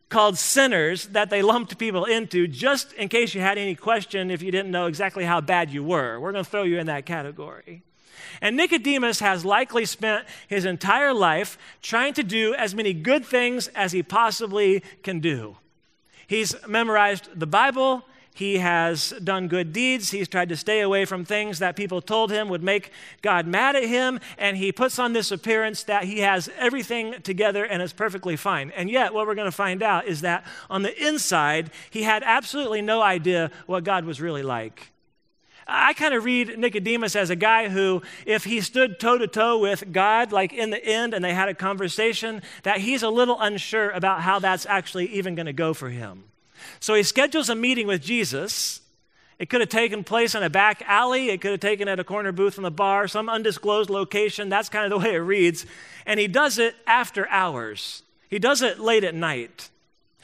called 0.10 0.38
sinners 0.38 1.08
that 1.08 1.30
they 1.30 1.42
lumped 1.42 1.78
people 1.78 2.06
into 2.06 2.48
just 2.48 2.94
in 2.94 3.08
case 3.08 3.36
you 3.36 3.42
had 3.42 3.58
any 3.58 3.76
question 3.76 4.32
if 4.32 4.42
you 4.42 4.52
didn't 4.52 4.72
know 4.72 4.88
exactly 4.88 5.24
how 5.24 5.40
bad 5.40 5.72
you 5.72 5.84
were. 5.84 6.20
We're 6.20 6.32
going 6.32 6.44
to 6.44 6.50
throw 6.50 6.64
you 6.64 6.80
in 6.80 6.88
that 6.88 7.06
category. 7.06 7.84
And 8.42 8.58
Nicodemus 8.58 9.20
has 9.20 9.46
likely 9.46 9.86
spent 9.86 10.26
his 10.48 10.66
entire 10.66 11.14
life 11.14 11.58
trying 11.82 12.14
to 12.14 12.24
do 12.24 12.54
as 12.56 12.74
many 12.74 12.94
good 12.94 13.26
things 13.26 13.68
as 13.70 13.92
he 13.92 14.02
possibly 14.02 14.84
can 15.04 15.20
do. 15.20 15.58
He's 16.28 16.56
memorized 16.68 17.30
the 17.36 17.48
Bible, 17.48 18.06
he 18.40 18.60
has 18.60 19.14
done 19.22 19.50
good 19.50 19.74
deeds. 19.74 20.12
He's 20.12 20.30
tried 20.30 20.48
to 20.48 20.56
stay 20.56 20.80
away 20.80 21.04
from 21.04 21.26
things 21.26 21.60
that 21.60 21.76
people 21.76 22.02
told 22.02 22.32
him 22.32 22.48
would 22.48 22.64
make 22.64 22.90
God 23.22 23.46
mad 23.46 23.76
at 23.76 23.84
him. 23.84 24.22
And 24.38 24.56
he 24.56 24.72
puts 24.72 24.98
on 24.98 25.12
this 25.12 25.30
appearance 25.30 25.84
that 25.84 26.06
he 26.06 26.20
has 26.20 26.50
everything 26.58 27.22
together 27.22 27.66
and 27.66 27.82
is 27.82 27.92
perfectly 27.92 28.38
fine. 28.38 28.72
And 28.78 28.90
yet, 28.90 29.14
what 29.14 29.28
we're 29.28 29.36
going 29.36 29.44
to 29.44 29.52
find 29.52 29.84
out 29.84 30.08
is 30.08 30.22
that 30.22 30.46
on 30.70 30.84
the 30.84 31.06
inside, 31.06 31.70
he 31.90 32.04
had 32.04 32.24
absolutely 32.24 32.82
no 32.82 33.02
idea 33.02 33.52
what 33.66 33.84
God 33.84 34.06
was 34.06 34.22
really 34.22 34.44
like. 34.44 34.94
I 35.68 35.92
kind 35.92 36.14
of 36.14 36.24
read 36.24 36.58
Nicodemus 36.58 37.18
as 37.18 37.30
a 37.30 37.36
guy 37.36 37.68
who, 37.68 38.02
if 38.26 38.46
he 38.46 38.62
stood 38.62 39.02
toe 39.02 39.18
to 39.18 39.28
toe 39.28 39.58
with 39.58 39.92
God, 39.92 40.32
like 40.32 40.54
in 40.54 40.70
the 40.70 40.82
end, 40.82 41.14
and 41.14 41.26
they 41.26 41.34
had 41.34 41.50
a 41.50 41.54
conversation, 41.54 42.42
that 42.64 42.78
he's 42.78 43.04
a 43.04 43.10
little 43.10 43.38
unsure 43.42 43.90
about 43.90 44.22
how 44.22 44.40
that's 44.40 44.66
actually 44.66 45.08
even 45.08 45.36
going 45.36 45.46
to 45.46 45.52
go 45.52 45.74
for 45.74 45.90
him. 45.90 46.29
So 46.80 46.94
he 46.94 47.04
schedules 47.04 47.50
a 47.50 47.56
meeting 47.56 47.88
with 47.88 48.02
Jesus. 48.02 48.82
It 49.40 49.50
could 49.50 49.62
have 49.62 49.70
taken 49.70 50.04
place 50.04 50.36
in 50.36 50.44
a 50.44 50.50
back 50.50 50.84
alley. 50.86 51.30
It 51.30 51.40
could 51.40 51.52
have 51.52 51.60
taken 51.62 51.88
at 51.88 52.00
a 52.00 52.04
corner 52.04 52.32
booth 52.32 52.58
in 52.58 52.64
the 52.64 52.72
bar, 52.72 53.08
some 53.08 53.30
undisclosed 53.30 53.90
location. 53.90 54.50
That's 54.50 54.70
kind 54.70 54.86
of 54.86 54.90
the 54.92 55.06
way 55.06 55.16
it 55.16 55.20
reads. 55.20 55.66
And 56.06 56.20
he 56.20 56.28
does 56.28 56.60
it 56.60 56.76
after 56.86 57.28
hours. 57.30 58.04
He 58.30 58.38
does 58.38 58.62
it 58.62 58.80
late 58.80 59.04
at 59.04 59.16
night. 59.16 59.70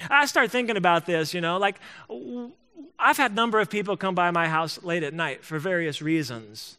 I 0.09 0.25
start 0.25 0.51
thinking 0.51 0.75
about 0.77 1.05
this, 1.05 1.33
you 1.33 1.39
know, 1.41 1.57
like 1.57 1.79
I've 2.99 3.17
had 3.17 3.31
a 3.31 3.35
number 3.35 3.59
of 3.59 3.69
people 3.69 3.95
come 3.95 4.15
by 4.15 4.31
my 4.31 4.47
house 4.47 4.83
late 4.83 5.03
at 5.03 5.13
night 5.13 5.43
for 5.43 5.59
various 5.59 6.01
reasons. 6.01 6.77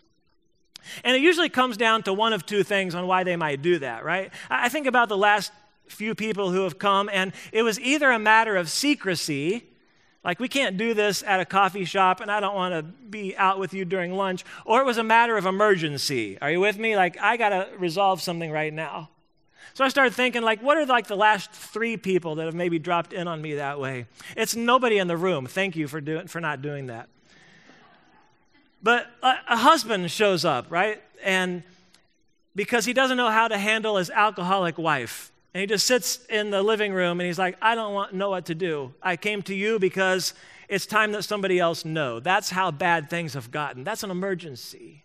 And 1.03 1.17
it 1.17 1.23
usually 1.23 1.49
comes 1.49 1.77
down 1.77 2.03
to 2.05 2.13
one 2.13 2.33
of 2.33 2.47
two 2.47 2.63
things 2.63 2.95
on 2.95 3.07
why 3.07 3.25
they 3.25 3.37
might 3.37 3.63
do 3.63 3.79
that, 3.81 4.05
right? 4.05 4.31
I 4.49 4.69
think 4.69 4.87
about 4.87 5.09
the 5.09 5.17
last 5.17 5.51
few 5.89 6.15
people 6.15 6.51
who 6.51 6.63
have 6.63 6.79
come, 6.79 7.11
and 7.13 7.33
it 7.53 7.63
was 7.63 7.79
either 7.81 8.11
a 8.11 8.19
matter 8.19 8.57
of 8.57 8.71
secrecy, 8.71 9.65
like 10.25 10.41
we 10.41 10.49
can't 10.49 10.77
do 10.77 10.93
this 10.95 11.23
at 11.23 11.41
a 11.41 11.45
coffee 11.45 11.85
shop, 11.85 12.21
and 12.21 12.31
I 12.31 12.41
don't 12.41 12.55
want 12.55 12.75
to 12.75 12.83
be 12.83 13.37
out 13.37 13.59
with 13.59 13.73
you 13.73 13.85
during 13.85 14.13
lunch, 14.13 14.45
or 14.65 14.81
it 14.81 14.85
was 14.85 14.99
a 14.99 15.05
matter 15.05 15.37
of 15.37 15.47
emergency. 15.47 16.39
Are 16.41 16.51
you 16.51 16.61
with 16.61 16.79
me? 16.79 16.97
Like, 16.97 17.17
I 17.21 17.37
got 17.37 17.51
to 17.51 17.69
resolve 17.79 18.21
something 18.21 18.51
right 18.51 18.73
now. 18.73 19.11
So 19.75 19.85
I 19.85 19.89
started 19.89 20.15
thinking, 20.15 20.43
like, 20.43 20.63
what 20.63 20.79
are 20.79 20.87
like 20.87 21.07
the 21.07 21.17
last 21.17 21.53
three 21.53 21.97
people 21.97 22.37
that 22.37 22.47
have 22.47 22.55
maybe 22.55 22.79
dropped 22.79 23.13
in 23.13 23.29
on 23.29 23.43
me 23.43 23.55
that 23.55 23.79
way? 23.79 24.07
It's 24.37 24.57
nobody 24.57 24.99
in 24.99 25.07
the 25.07 25.17
room. 25.17 25.47
Thank 25.47 25.77
you 25.77 25.87
for 25.87 26.01
doing 26.01 26.29
for 26.29 26.41
not 26.41 26.63
doing 26.63 26.87
that. 26.87 27.09
But 28.83 29.07
a, 29.23 29.35
a 29.49 29.57
husband 29.57 30.11
shows 30.11 30.45
up, 30.45 30.71
right? 30.71 31.03
And 31.23 31.63
because 32.55 32.87
he 32.87 32.95
doesn't 32.95 33.19
know 33.19 33.31
how 33.31 33.49
to 33.49 33.59
handle 33.59 33.99
his 33.99 34.09
alcoholic 34.09 34.79
wife. 34.79 35.31
And 35.57 35.63
he 35.63 35.67
just 35.67 35.87
sits 35.87 36.19
in 36.29 36.51
the 36.51 36.63
living 36.63 36.93
room 36.93 37.19
and 37.19 37.27
he's 37.27 37.39
like, 37.39 37.57
I 37.63 37.75
don't 37.75 37.95
want, 37.95 38.13
know 38.13 38.29
what 38.29 38.45
to 38.45 38.55
do. 38.55 38.93
I 39.03 39.17
came 39.17 39.41
to 39.45 39.55
you 39.55 39.79
because 39.79 40.35
it's 40.69 40.85
time 40.85 41.13
that 41.13 41.23
somebody 41.23 41.59
else 41.59 41.83
know. 41.83 42.21
That's 42.21 42.51
how 42.51 42.71
bad 42.71 43.09
things 43.09 43.33
have 43.33 43.51
gotten. 43.51 43.83
That's 43.83 44.03
an 44.03 44.11
emergency. 44.11 45.03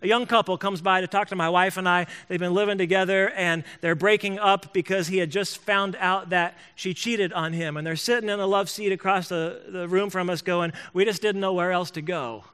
A 0.00 0.06
young 0.06 0.24
couple 0.24 0.56
comes 0.56 0.80
by 0.80 1.00
to 1.00 1.08
talk 1.08 1.26
to 1.30 1.34
my 1.34 1.48
wife 1.48 1.76
and 1.76 1.88
I. 1.88 2.06
They've 2.28 2.38
been 2.38 2.54
living 2.54 2.78
together 2.78 3.30
and 3.30 3.64
they're 3.80 3.96
breaking 3.96 4.38
up 4.38 4.72
because 4.72 5.08
he 5.08 5.18
had 5.18 5.32
just 5.32 5.58
found 5.58 5.96
out 5.96 6.30
that 6.30 6.56
she 6.76 6.94
cheated 6.94 7.32
on 7.32 7.52
him. 7.52 7.76
And 7.76 7.84
they're 7.84 7.96
sitting 7.96 8.30
in 8.30 8.38
a 8.38 8.46
love 8.46 8.70
seat 8.70 8.92
across 8.92 9.28
the, 9.28 9.62
the 9.66 9.88
room 9.88 10.10
from 10.10 10.30
us 10.30 10.42
going, 10.42 10.74
We 10.92 11.06
just 11.06 11.22
didn't 11.22 11.40
know 11.40 11.54
where 11.54 11.72
else 11.72 11.90
to 11.90 12.02
go 12.02 12.44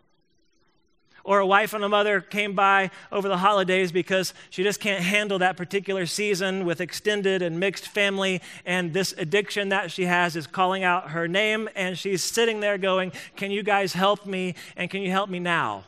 or 1.24 1.38
a 1.38 1.46
wife 1.46 1.72
and 1.72 1.82
a 1.82 1.88
mother 1.88 2.20
came 2.20 2.52
by 2.52 2.90
over 3.10 3.28
the 3.28 3.38
holidays 3.38 3.90
because 3.90 4.34
she 4.50 4.62
just 4.62 4.78
can't 4.78 5.02
handle 5.02 5.38
that 5.38 5.56
particular 5.56 6.04
season 6.04 6.66
with 6.66 6.80
extended 6.80 7.40
and 7.40 7.58
mixed 7.58 7.88
family, 7.88 8.42
and 8.66 8.92
this 8.92 9.14
addiction 9.16 9.70
that 9.70 9.90
she 9.90 10.04
has 10.04 10.36
is 10.36 10.46
calling 10.46 10.84
out 10.84 11.10
her 11.10 11.26
name, 11.26 11.68
and 11.74 11.98
she's 11.98 12.22
sitting 12.22 12.60
there 12.60 12.76
going, 12.76 13.10
Can 13.36 13.50
you 13.50 13.62
guys 13.62 13.94
help 13.94 14.26
me? 14.26 14.54
And 14.76 14.90
can 14.90 15.00
you 15.00 15.10
help 15.10 15.30
me 15.30 15.38
now? 15.38 15.84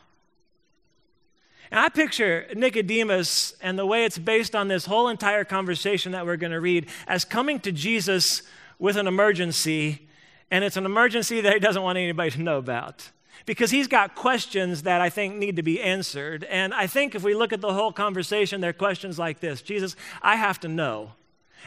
And 1.71 1.81
I 1.81 1.89
picture 1.89 2.47
Nicodemus 2.55 3.55
and 3.61 3.79
the 3.79 3.85
way 3.85 4.05
it's 4.05 4.19
based 4.19 4.55
on 4.55 4.69
this 4.69 4.87
whole 4.87 5.09
entire 5.09 5.45
conversation 5.45 6.13
that 6.13 6.25
we're 6.25 6.37
going 6.37 6.53
to 6.53 6.61
read 6.61 6.87
as 7.07 7.25
coming 7.25 7.61
to 7.61 7.73
Jesus 7.73 8.43
with 8.79 8.97
an 8.97 9.07
emergency, 9.07 10.07
and 10.51 10.65
it's 10.65 10.77
an 10.77 10.87
emergency 10.87 11.41
that 11.41 11.53
he 11.53 11.59
doesn't 11.59 11.83
want 11.83 11.99
anybody 11.99 12.31
to 12.31 12.41
know 12.41 12.59
about 12.59 13.11
because 13.47 13.71
he's 13.71 13.87
got 13.87 14.15
questions 14.15 14.83
that 14.83 15.01
I 15.01 15.09
think 15.09 15.37
need 15.37 15.57
to 15.57 15.63
be 15.63 15.81
answered. 15.81 16.45
And 16.45 16.75
I 16.75 16.89
think 16.89 17.15
if 17.15 17.23
we 17.23 17.35
look 17.35 17.53
at 17.53 17.61
the 17.61 17.73
whole 17.73 17.93
conversation, 17.93 18.61
there 18.61 18.71
are 18.71 18.75
questions 18.75 19.19
like 19.19 19.41
this 19.41 19.63
Jesus, 19.63 19.97
I 20.21 20.37
have 20.37 20.61
to 20.61 20.69
know. 20.69 21.13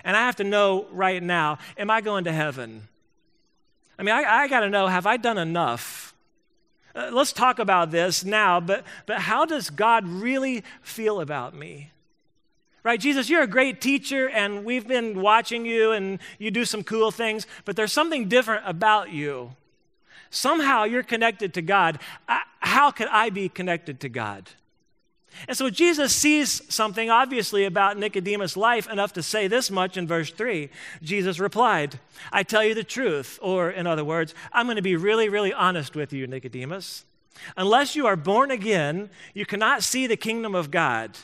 And 0.03 0.15
I 0.15 0.21
have 0.21 0.37
to 0.37 0.43
know 0.43 0.85
right 0.91 1.21
now 1.23 1.57
am 1.77 1.89
I 1.89 2.01
going 2.01 2.25
to 2.25 2.31
heaven? 2.31 2.87
I 3.97 4.03
mean, 4.03 4.15
I, 4.15 4.23
I 4.23 4.47
got 4.47 4.61
to 4.61 4.69
know 4.69 4.87
have 4.87 5.07
I 5.07 5.17
done 5.17 5.37
enough? 5.37 6.13
Uh, 6.95 7.09
let's 7.11 7.31
talk 7.31 7.59
about 7.59 7.91
this 7.91 8.25
now, 8.25 8.59
but, 8.59 8.83
but 9.05 9.19
how 9.19 9.45
does 9.45 9.69
God 9.69 10.07
really 10.07 10.63
feel 10.81 11.21
about 11.21 11.53
me? 11.53 11.91
Right? 12.83 12.99
Jesus, 12.99 13.29
you're 13.29 13.43
a 13.43 13.47
great 13.47 13.79
teacher, 13.81 14.29
and 14.29 14.65
we've 14.65 14.87
been 14.87 15.21
watching 15.21 15.65
you, 15.65 15.91
and 15.91 16.19
you 16.39 16.49
do 16.49 16.65
some 16.65 16.83
cool 16.83 17.11
things, 17.11 17.45
but 17.65 17.75
there's 17.75 17.93
something 17.93 18.27
different 18.27 18.63
about 18.65 19.11
you. 19.11 19.51
Somehow 20.29 20.83
you're 20.83 21.03
connected 21.03 21.53
to 21.55 21.61
God. 21.61 21.99
How 22.59 22.91
could 22.91 23.07
I 23.07 23.29
be 23.29 23.49
connected 23.49 23.99
to 24.01 24.09
God? 24.09 24.49
And 25.47 25.55
so 25.55 25.69
Jesus 25.69 26.13
sees 26.13 26.61
something 26.73 27.09
obviously 27.09 27.63
about 27.65 27.97
Nicodemus' 27.97 28.57
life 28.57 28.89
enough 28.89 29.13
to 29.13 29.23
say 29.23 29.47
this 29.47 29.69
much 29.69 29.95
in 29.95 30.07
verse 30.07 30.31
3. 30.31 30.69
Jesus 31.01 31.39
replied, 31.39 31.99
I 32.31 32.43
tell 32.43 32.63
you 32.63 32.73
the 32.73 32.83
truth. 32.83 33.39
Or, 33.41 33.69
in 33.69 33.87
other 33.87 34.03
words, 34.03 34.33
I'm 34.51 34.65
going 34.65 34.75
to 34.77 34.81
be 34.81 34.95
really, 34.95 35.29
really 35.29 35.53
honest 35.53 35.95
with 35.95 36.13
you, 36.13 36.25
Nicodemus. 36.27 37.05
Unless 37.55 37.95
you 37.95 38.05
are 38.05 38.15
born 38.15 38.51
again, 38.51 39.09
you 39.33 39.45
cannot 39.45 39.83
see 39.83 40.07
the 40.07 40.17
kingdom 40.17 40.55
of 40.55 40.71
God. 40.71 41.17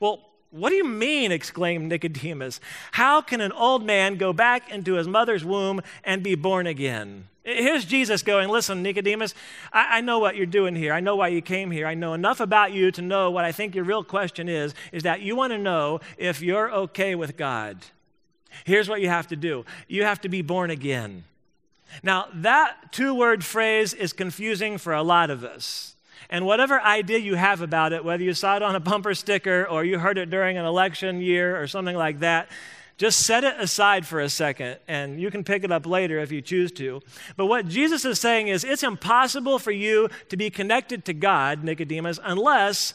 Well, 0.00 0.29
what 0.50 0.70
do 0.70 0.76
you 0.76 0.84
mean? 0.84 1.32
exclaimed 1.32 1.88
Nicodemus. 1.88 2.60
How 2.92 3.20
can 3.20 3.40
an 3.40 3.52
old 3.52 3.84
man 3.84 4.16
go 4.16 4.32
back 4.32 4.70
into 4.70 4.94
his 4.94 5.06
mother's 5.06 5.44
womb 5.44 5.80
and 6.04 6.22
be 6.22 6.34
born 6.34 6.66
again? 6.66 7.28
Here's 7.42 7.84
Jesus 7.84 8.22
going, 8.22 8.48
Listen, 8.48 8.82
Nicodemus, 8.82 9.34
I, 9.72 9.98
I, 9.98 10.00
know 10.02 10.18
what 10.18 10.36
you're 10.36 10.46
doing 10.46 10.74
here. 10.74 10.92
I 10.92 11.00
know 11.00 11.16
why 11.16 11.28
you 11.28 11.40
came 11.40 11.70
here. 11.70 11.86
I 11.86 11.94
know 11.94 12.12
enough 12.12 12.38
about 12.40 12.72
you 12.72 12.90
to 12.92 13.02
know 13.02 13.30
what 13.30 13.44
I 13.44 13.52
think 13.52 13.74
your 13.74 13.84
real 13.84 14.04
question 14.04 14.48
is, 14.48 14.74
is 14.92 15.04
that 15.04 15.22
you 15.22 15.36
want 15.36 15.52
to 15.52 15.58
know 15.58 16.00
if 16.18 16.42
you're 16.42 16.70
okay 16.70 17.14
with 17.14 17.36
God. 17.36 17.78
Here's 18.64 18.88
what 18.88 19.00
you 19.00 19.08
have 19.08 19.28
to 19.28 19.36
do 19.36 19.64
you 19.88 20.04
have 20.04 20.20
to 20.22 20.28
be 20.28 20.42
born 20.42 20.70
again. 20.70 21.24
Now, 22.02 22.28
that 22.34 22.92
two 22.92 23.14
word 23.14 23.44
phrase 23.44 23.94
is 23.94 24.12
confusing 24.12 24.78
for 24.78 24.92
a 24.92 25.02
lot 25.02 25.30
of 25.30 25.44
us. 25.44 25.96
And 26.28 26.44
whatever 26.44 26.80
idea 26.80 27.18
you 27.18 27.34
have 27.34 27.60
about 27.60 27.92
it, 27.92 28.04
whether 28.04 28.22
you 28.22 28.34
saw 28.34 28.56
it 28.56 28.62
on 28.62 28.76
a 28.76 28.80
bumper 28.80 29.14
sticker 29.14 29.66
or 29.66 29.84
you 29.84 29.98
heard 29.98 30.18
it 30.18 30.30
during 30.30 30.58
an 30.58 30.64
election 30.64 31.20
year 31.20 31.60
or 31.60 31.66
something 31.66 31.96
like 31.96 32.20
that, 32.20 32.48
just 32.98 33.20
set 33.20 33.44
it 33.44 33.58
aside 33.58 34.06
for 34.06 34.20
a 34.20 34.28
second 34.28 34.76
and 34.86 35.18
you 35.18 35.30
can 35.30 35.42
pick 35.42 35.64
it 35.64 35.72
up 35.72 35.86
later 35.86 36.18
if 36.18 36.30
you 36.30 36.42
choose 36.42 36.70
to. 36.72 37.00
But 37.34 37.46
what 37.46 37.66
Jesus 37.66 38.04
is 38.04 38.20
saying 38.20 38.48
is 38.48 38.62
it's 38.62 38.82
impossible 38.82 39.58
for 39.58 39.70
you 39.70 40.10
to 40.28 40.36
be 40.36 40.50
connected 40.50 41.06
to 41.06 41.14
God, 41.14 41.64
Nicodemus, 41.64 42.20
unless 42.22 42.92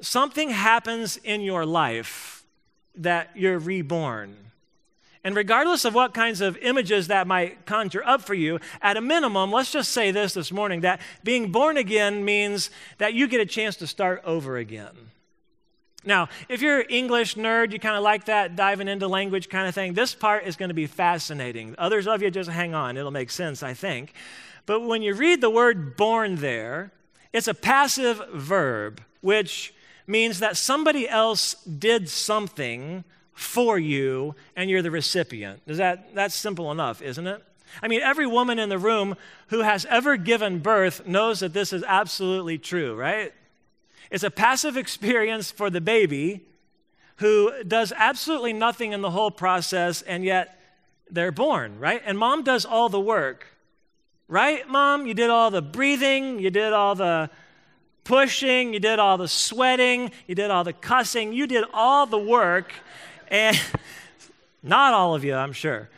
something 0.00 0.50
happens 0.50 1.16
in 1.16 1.40
your 1.40 1.66
life 1.66 2.44
that 2.94 3.30
you're 3.34 3.58
reborn. 3.58 4.36
And 5.24 5.34
regardless 5.34 5.86
of 5.86 5.94
what 5.94 6.12
kinds 6.12 6.42
of 6.42 6.58
images 6.58 7.08
that 7.08 7.26
might 7.26 7.64
conjure 7.64 8.06
up 8.06 8.20
for 8.20 8.34
you, 8.34 8.60
at 8.82 8.98
a 8.98 9.00
minimum, 9.00 9.50
let's 9.50 9.72
just 9.72 9.90
say 9.90 10.10
this 10.10 10.34
this 10.34 10.52
morning 10.52 10.82
that 10.82 11.00
being 11.24 11.50
born 11.50 11.78
again 11.78 12.26
means 12.26 12.70
that 12.98 13.14
you 13.14 13.26
get 13.26 13.40
a 13.40 13.46
chance 13.46 13.76
to 13.76 13.86
start 13.86 14.22
over 14.26 14.58
again. 14.58 14.92
Now, 16.04 16.28
if 16.50 16.60
you're 16.60 16.80
an 16.80 16.90
English 16.90 17.36
nerd, 17.36 17.72
you 17.72 17.78
kind 17.78 17.96
of 17.96 18.02
like 18.02 18.26
that 18.26 18.54
diving 18.54 18.88
into 18.88 19.08
language 19.08 19.48
kind 19.48 19.66
of 19.66 19.74
thing, 19.74 19.94
this 19.94 20.14
part 20.14 20.46
is 20.46 20.56
going 20.56 20.68
to 20.68 20.74
be 20.74 20.86
fascinating. 20.86 21.74
Others 21.78 22.06
of 22.06 22.20
you 22.20 22.30
just 22.30 22.50
hang 22.50 22.74
on, 22.74 22.98
it'll 22.98 23.10
make 23.10 23.30
sense, 23.30 23.62
I 23.62 23.72
think. 23.72 24.12
But 24.66 24.80
when 24.80 25.00
you 25.00 25.14
read 25.14 25.40
the 25.40 25.48
word 25.48 25.96
born 25.96 26.36
there, 26.36 26.92
it's 27.32 27.48
a 27.48 27.54
passive 27.54 28.20
verb, 28.34 29.00
which 29.22 29.72
means 30.06 30.40
that 30.40 30.58
somebody 30.58 31.08
else 31.08 31.54
did 31.64 32.10
something 32.10 33.04
for 33.34 33.78
you 33.78 34.34
and 34.56 34.70
you're 34.70 34.82
the 34.82 34.90
recipient. 34.90 35.60
Is 35.66 35.78
that 35.78 36.14
that's 36.14 36.34
simple 36.34 36.70
enough, 36.70 37.02
isn't 37.02 37.26
it? 37.26 37.42
I 37.82 37.88
mean, 37.88 38.00
every 38.00 38.26
woman 38.26 38.58
in 38.58 38.68
the 38.68 38.78
room 38.78 39.16
who 39.48 39.60
has 39.60 39.84
ever 39.86 40.16
given 40.16 40.60
birth 40.60 41.06
knows 41.06 41.40
that 41.40 41.52
this 41.52 41.72
is 41.72 41.82
absolutely 41.86 42.56
true, 42.58 42.94
right? 42.94 43.32
It's 44.10 44.22
a 44.24 44.30
passive 44.30 44.76
experience 44.76 45.50
for 45.50 45.70
the 45.70 45.80
baby 45.80 46.42
who 47.16 47.52
does 47.64 47.92
absolutely 47.96 48.52
nothing 48.52 48.92
in 48.92 49.00
the 49.00 49.10
whole 49.10 49.30
process, 49.30 50.02
and 50.02 50.24
yet 50.24 50.60
they're 51.10 51.32
born, 51.32 51.78
right? 51.78 52.02
And 52.04 52.18
mom 52.18 52.42
does 52.42 52.64
all 52.64 52.88
the 52.88 53.00
work, 53.00 53.46
right, 54.28 54.68
mom? 54.68 55.06
You 55.06 55.14
did 55.14 55.30
all 55.30 55.50
the 55.50 55.62
breathing, 55.62 56.38
you 56.38 56.50
did 56.50 56.72
all 56.72 56.94
the 56.94 57.30
pushing, 58.04 58.74
you 58.74 58.80
did 58.80 58.98
all 58.98 59.16
the 59.16 59.28
sweating, 59.28 60.10
you 60.26 60.34
did 60.34 60.50
all 60.50 60.64
the 60.64 60.72
cussing, 60.72 61.32
you 61.32 61.46
did 61.46 61.64
all 61.72 62.06
the 62.06 62.18
work, 62.18 62.72
and 63.28 63.60
not 64.62 64.92
all 64.94 65.14
of 65.14 65.24
you, 65.24 65.34
I'm 65.34 65.52
sure. 65.52 65.88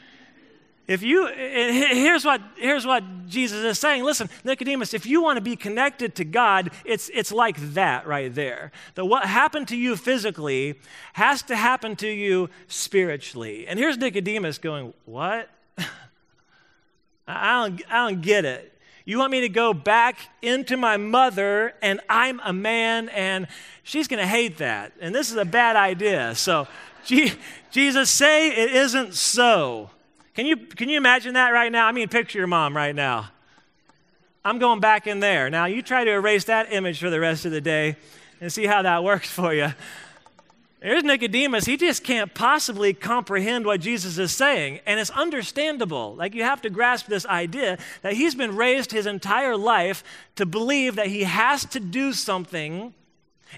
If 0.86 1.02
you, 1.02 1.26
here's 1.26 2.24
what, 2.24 2.40
here's 2.56 2.86
what 2.86 3.26
Jesus 3.26 3.64
is 3.64 3.78
saying. 3.78 4.04
Listen, 4.04 4.28
Nicodemus, 4.44 4.94
if 4.94 5.04
you 5.04 5.20
want 5.20 5.36
to 5.36 5.40
be 5.40 5.56
connected 5.56 6.14
to 6.16 6.24
God, 6.24 6.70
it's, 6.84 7.10
it's 7.12 7.32
like 7.32 7.56
that 7.74 8.06
right 8.06 8.32
there. 8.32 8.70
That 8.94 9.06
what 9.06 9.26
happened 9.26 9.66
to 9.68 9.76
you 9.76 9.96
physically 9.96 10.78
has 11.14 11.42
to 11.42 11.56
happen 11.56 11.96
to 11.96 12.08
you 12.08 12.50
spiritually. 12.68 13.66
And 13.66 13.80
here's 13.80 13.98
Nicodemus 13.98 14.58
going, 14.58 14.94
What? 15.06 15.50
I 17.26 17.68
don't, 17.68 17.82
I 17.90 18.08
don't 18.08 18.22
get 18.22 18.44
it. 18.44 18.72
You 19.04 19.18
want 19.18 19.32
me 19.32 19.40
to 19.40 19.48
go 19.48 19.72
back 19.72 20.18
into 20.42 20.76
my 20.76 20.96
mother 20.96 21.74
and 21.82 22.00
I'm 22.08 22.40
a 22.44 22.52
man 22.52 23.08
and 23.08 23.48
she's 23.82 24.06
going 24.08 24.20
to 24.20 24.26
hate 24.26 24.58
that. 24.58 24.92
And 25.00 25.14
this 25.14 25.30
is 25.30 25.36
a 25.36 25.44
bad 25.44 25.76
idea. 25.76 26.34
So, 26.34 26.66
Jesus, 27.06 28.10
say 28.10 28.48
it 28.48 28.70
isn't 28.74 29.14
so. 29.14 29.90
Can 30.34 30.44
you, 30.46 30.56
can 30.56 30.88
you 30.88 30.96
imagine 30.96 31.34
that 31.34 31.50
right 31.50 31.72
now? 31.72 31.86
I 31.86 31.92
mean, 31.92 32.08
picture 32.08 32.38
your 32.38 32.46
mom 32.46 32.76
right 32.76 32.94
now. 32.94 33.30
I'm 34.44 34.58
going 34.58 34.80
back 34.80 35.06
in 35.06 35.20
there. 35.20 35.50
Now, 35.50 35.64
you 35.64 35.82
try 35.82 36.04
to 36.04 36.10
erase 36.10 36.44
that 36.44 36.72
image 36.72 37.00
for 37.00 37.10
the 37.10 37.18
rest 37.18 37.46
of 37.46 37.52
the 37.52 37.60
day 37.60 37.96
and 38.40 38.52
see 38.52 38.66
how 38.66 38.82
that 38.82 39.02
works 39.02 39.30
for 39.30 39.54
you. 39.54 39.72
There's 40.80 41.02
Nicodemus. 41.02 41.64
He 41.64 41.76
just 41.76 42.04
can't 42.04 42.32
possibly 42.32 42.92
comprehend 42.92 43.64
what 43.64 43.80
Jesus 43.80 44.18
is 44.18 44.30
saying. 44.30 44.80
And 44.86 45.00
it's 45.00 45.10
understandable. 45.10 46.14
Like, 46.14 46.34
you 46.34 46.44
have 46.44 46.62
to 46.62 46.70
grasp 46.70 47.06
this 47.06 47.26
idea 47.26 47.78
that 48.02 48.12
he's 48.12 48.34
been 48.34 48.54
raised 48.54 48.92
his 48.92 49.06
entire 49.06 49.56
life 49.56 50.04
to 50.36 50.46
believe 50.46 50.94
that 50.96 51.08
he 51.08 51.24
has 51.24 51.64
to 51.66 51.80
do 51.80 52.12
something. 52.12 52.94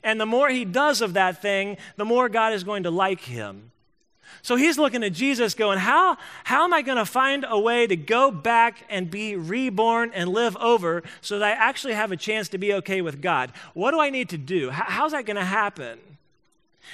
And 0.02 0.20
the 0.20 0.26
more 0.26 0.48
he 0.48 0.64
does 0.64 1.00
of 1.00 1.14
that 1.14 1.42
thing, 1.42 1.76
the 1.96 2.04
more 2.04 2.28
God 2.28 2.52
is 2.52 2.64
going 2.64 2.82
to 2.84 2.90
like 2.90 3.20
him. 3.20 3.72
So 4.42 4.56
he's 4.56 4.78
looking 4.78 5.02
at 5.02 5.12
Jesus 5.12 5.54
going, 5.54 5.78
How, 5.78 6.16
how 6.44 6.64
am 6.64 6.72
I 6.72 6.82
going 6.82 6.98
to 6.98 7.04
find 7.04 7.44
a 7.48 7.58
way 7.58 7.86
to 7.86 7.96
go 7.96 8.30
back 8.30 8.84
and 8.88 9.10
be 9.10 9.36
reborn 9.36 10.12
and 10.14 10.30
live 10.30 10.56
over 10.58 11.02
so 11.20 11.38
that 11.38 11.46
I 11.46 11.50
actually 11.50 11.94
have 11.94 12.12
a 12.12 12.16
chance 12.16 12.48
to 12.50 12.58
be 12.58 12.72
okay 12.74 13.00
with 13.00 13.20
God? 13.20 13.52
What 13.74 13.92
do 13.92 14.00
I 14.00 14.10
need 14.10 14.28
to 14.30 14.38
do? 14.38 14.70
how's 14.70 15.12
that 15.12 15.26
going 15.26 15.36
to 15.36 15.44
happen? 15.44 15.98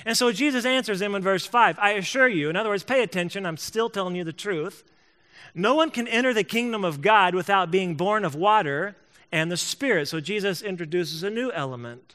And 0.04 0.16
so 0.16 0.32
Jesus 0.32 0.64
answers 0.64 1.00
him 1.00 1.14
in 1.14 1.22
verse 1.22 1.46
5 1.46 1.78
I 1.78 1.92
assure 1.92 2.28
you, 2.28 2.50
in 2.50 2.56
other 2.56 2.70
words, 2.70 2.82
pay 2.82 3.02
attention, 3.02 3.46
I'm 3.46 3.56
still 3.56 3.90
telling 3.90 4.16
you 4.16 4.24
the 4.24 4.32
truth. 4.32 4.84
No 5.54 5.74
one 5.74 5.90
can 5.90 6.08
enter 6.08 6.34
the 6.34 6.42
kingdom 6.42 6.84
of 6.84 7.00
God 7.00 7.34
without 7.34 7.70
being 7.70 7.94
born 7.94 8.24
of 8.24 8.34
water 8.34 8.96
and 9.30 9.52
the 9.52 9.56
Spirit. 9.56 10.08
So 10.08 10.20
Jesus 10.20 10.62
introduces 10.62 11.22
a 11.22 11.30
new 11.30 11.52
element. 11.52 12.14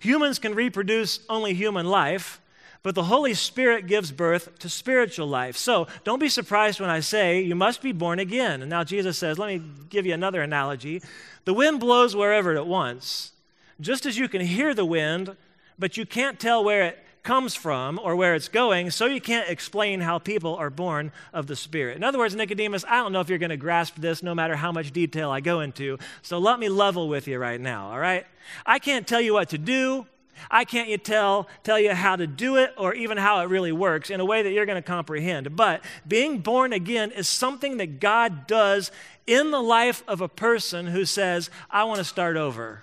Humans 0.00 0.38
can 0.38 0.54
reproduce 0.54 1.20
only 1.28 1.54
human 1.54 1.86
life 1.86 2.40
but 2.86 2.94
the 2.94 3.02
Holy 3.02 3.34
Spirit 3.34 3.88
gives 3.88 4.12
birth 4.12 4.60
to 4.60 4.68
spiritual 4.68 5.26
life. 5.26 5.56
So 5.56 5.88
don't 6.04 6.20
be 6.20 6.28
surprised 6.28 6.78
when 6.78 6.88
I 6.88 7.00
say 7.00 7.40
you 7.40 7.56
must 7.56 7.82
be 7.82 7.90
born 7.90 8.20
again. 8.20 8.62
And 8.62 8.70
now 8.70 8.84
Jesus 8.84 9.18
says, 9.18 9.40
let 9.40 9.48
me 9.48 9.60
give 9.88 10.06
you 10.06 10.14
another 10.14 10.40
analogy. 10.40 11.02
The 11.46 11.52
wind 11.52 11.80
blows 11.80 12.14
wherever 12.14 12.54
it 12.54 12.64
wants. 12.64 13.32
Just 13.80 14.06
as 14.06 14.16
you 14.16 14.28
can 14.28 14.40
hear 14.40 14.72
the 14.72 14.84
wind, 14.84 15.34
but 15.76 15.96
you 15.96 16.06
can't 16.06 16.38
tell 16.38 16.62
where 16.62 16.84
it 16.84 16.98
comes 17.26 17.56
from 17.56 17.98
or 18.02 18.14
where 18.14 18.36
it's 18.36 18.48
going, 18.48 18.88
so 18.92 19.06
you 19.06 19.20
can't 19.20 19.50
explain 19.50 20.00
how 20.00 20.16
people 20.16 20.54
are 20.54 20.70
born 20.70 21.10
of 21.32 21.48
the 21.48 21.56
Spirit. 21.56 21.96
In 21.96 22.04
other 22.04 22.18
words, 22.18 22.36
Nicodemus, 22.36 22.84
I 22.88 22.98
don't 22.98 23.12
know 23.12 23.20
if 23.20 23.28
you're 23.28 23.38
going 23.38 23.50
to 23.50 23.56
grasp 23.56 23.96
this 23.96 24.22
no 24.22 24.32
matter 24.32 24.54
how 24.54 24.70
much 24.70 24.92
detail 24.92 25.30
I 25.30 25.40
go 25.40 25.58
into, 25.58 25.98
so 26.22 26.38
let 26.38 26.60
me 26.60 26.68
level 26.68 27.08
with 27.08 27.26
you 27.26 27.38
right 27.38 27.60
now, 27.60 27.90
all 27.90 27.98
right? 27.98 28.24
I 28.64 28.78
can't 28.78 29.08
tell 29.08 29.20
you 29.20 29.34
what 29.34 29.48
to 29.50 29.58
do. 29.58 30.06
I 30.50 30.64
can't 30.64 30.88
you 30.88 30.98
tell, 30.98 31.48
tell 31.64 31.80
you 31.80 31.94
how 31.94 32.14
to 32.14 32.28
do 32.28 32.56
it 32.56 32.72
or 32.76 32.94
even 32.94 33.18
how 33.18 33.40
it 33.40 33.48
really 33.48 33.72
works 33.72 34.08
in 34.08 34.20
a 34.20 34.24
way 34.24 34.42
that 34.42 34.52
you're 34.52 34.66
going 34.66 34.80
to 34.80 34.86
comprehend. 34.86 35.56
But 35.56 35.82
being 36.06 36.38
born 36.38 36.72
again 36.72 37.10
is 37.10 37.28
something 37.28 37.78
that 37.78 37.98
God 37.98 38.46
does 38.46 38.92
in 39.26 39.50
the 39.50 39.62
life 39.62 40.04
of 40.06 40.20
a 40.20 40.28
person 40.28 40.86
who 40.86 41.04
says, 41.04 41.50
I 41.70 41.84
want 41.84 41.98
to 41.98 42.04
start 42.04 42.36
over. 42.36 42.82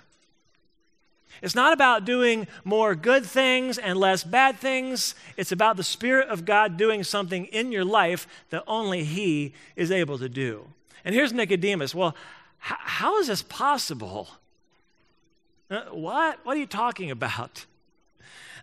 It's 1.44 1.54
not 1.54 1.74
about 1.74 2.06
doing 2.06 2.46
more 2.64 2.94
good 2.94 3.26
things 3.26 3.76
and 3.76 3.98
less 3.98 4.24
bad 4.24 4.58
things. 4.58 5.14
It's 5.36 5.52
about 5.52 5.76
the 5.76 5.84
Spirit 5.84 6.28
of 6.28 6.46
God 6.46 6.78
doing 6.78 7.04
something 7.04 7.44
in 7.46 7.70
your 7.70 7.84
life 7.84 8.26
that 8.48 8.64
only 8.66 9.04
He 9.04 9.52
is 9.76 9.90
able 9.90 10.18
to 10.18 10.28
do. 10.30 10.68
And 11.04 11.14
here's 11.14 11.34
Nicodemus. 11.34 11.94
Well, 11.94 12.16
h- 12.66 12.78
how 12.78 13.18
is 13.18 13.26
this 13.26 13.42
possible? 13.42 14.28
Uh, 15.70 15.82
what? 15.90 16.38
What 16.44 16.56
are 16.56 16.60
you 16.60 16.66
talking 16.66 17.10
about? 17.10 17.66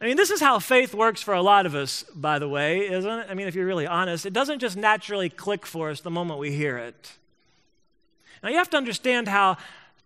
I 0.02 0.06
mean, 0.06 0.18
this 0.18 0.32
is 0.32 0.42
how 0.42 0.58
faith 0.58 0.96
works 0.96 1.22
for 1.22 1.36
a 1.36 1.42
lot 1.44 1.68
of 1.68 1.76
us, 1.76 2.04
by 2.16 2.40
the 2.40 2.50
way, 2.50 2.90
isn't 2.90 3.20
it? 3.20 3.28
I 3.30 3.36
mean, 3.36 3.48
if 3.48 3.54
you're 3.54 3.68
really 3.68 3.86
honest, 3.86 4.26
it 4.26 4.34
doesn't 4.34 4.58
just 4.58 4.76
naturally 4.76 5.30
click 5.30 5.68
for 5.68 5.92
us 5.92 6.02
the 6.02 6.10
moment 6.10 6.40
we 6.40 6.52
hear 6.52 6.80
it. 6.80 7.14
Now, 8.42 8.50
you 8.50 8.58
have 8.58 8.72
to 8.72 8.78
understand 8.78 9.28
how 9.28 9.58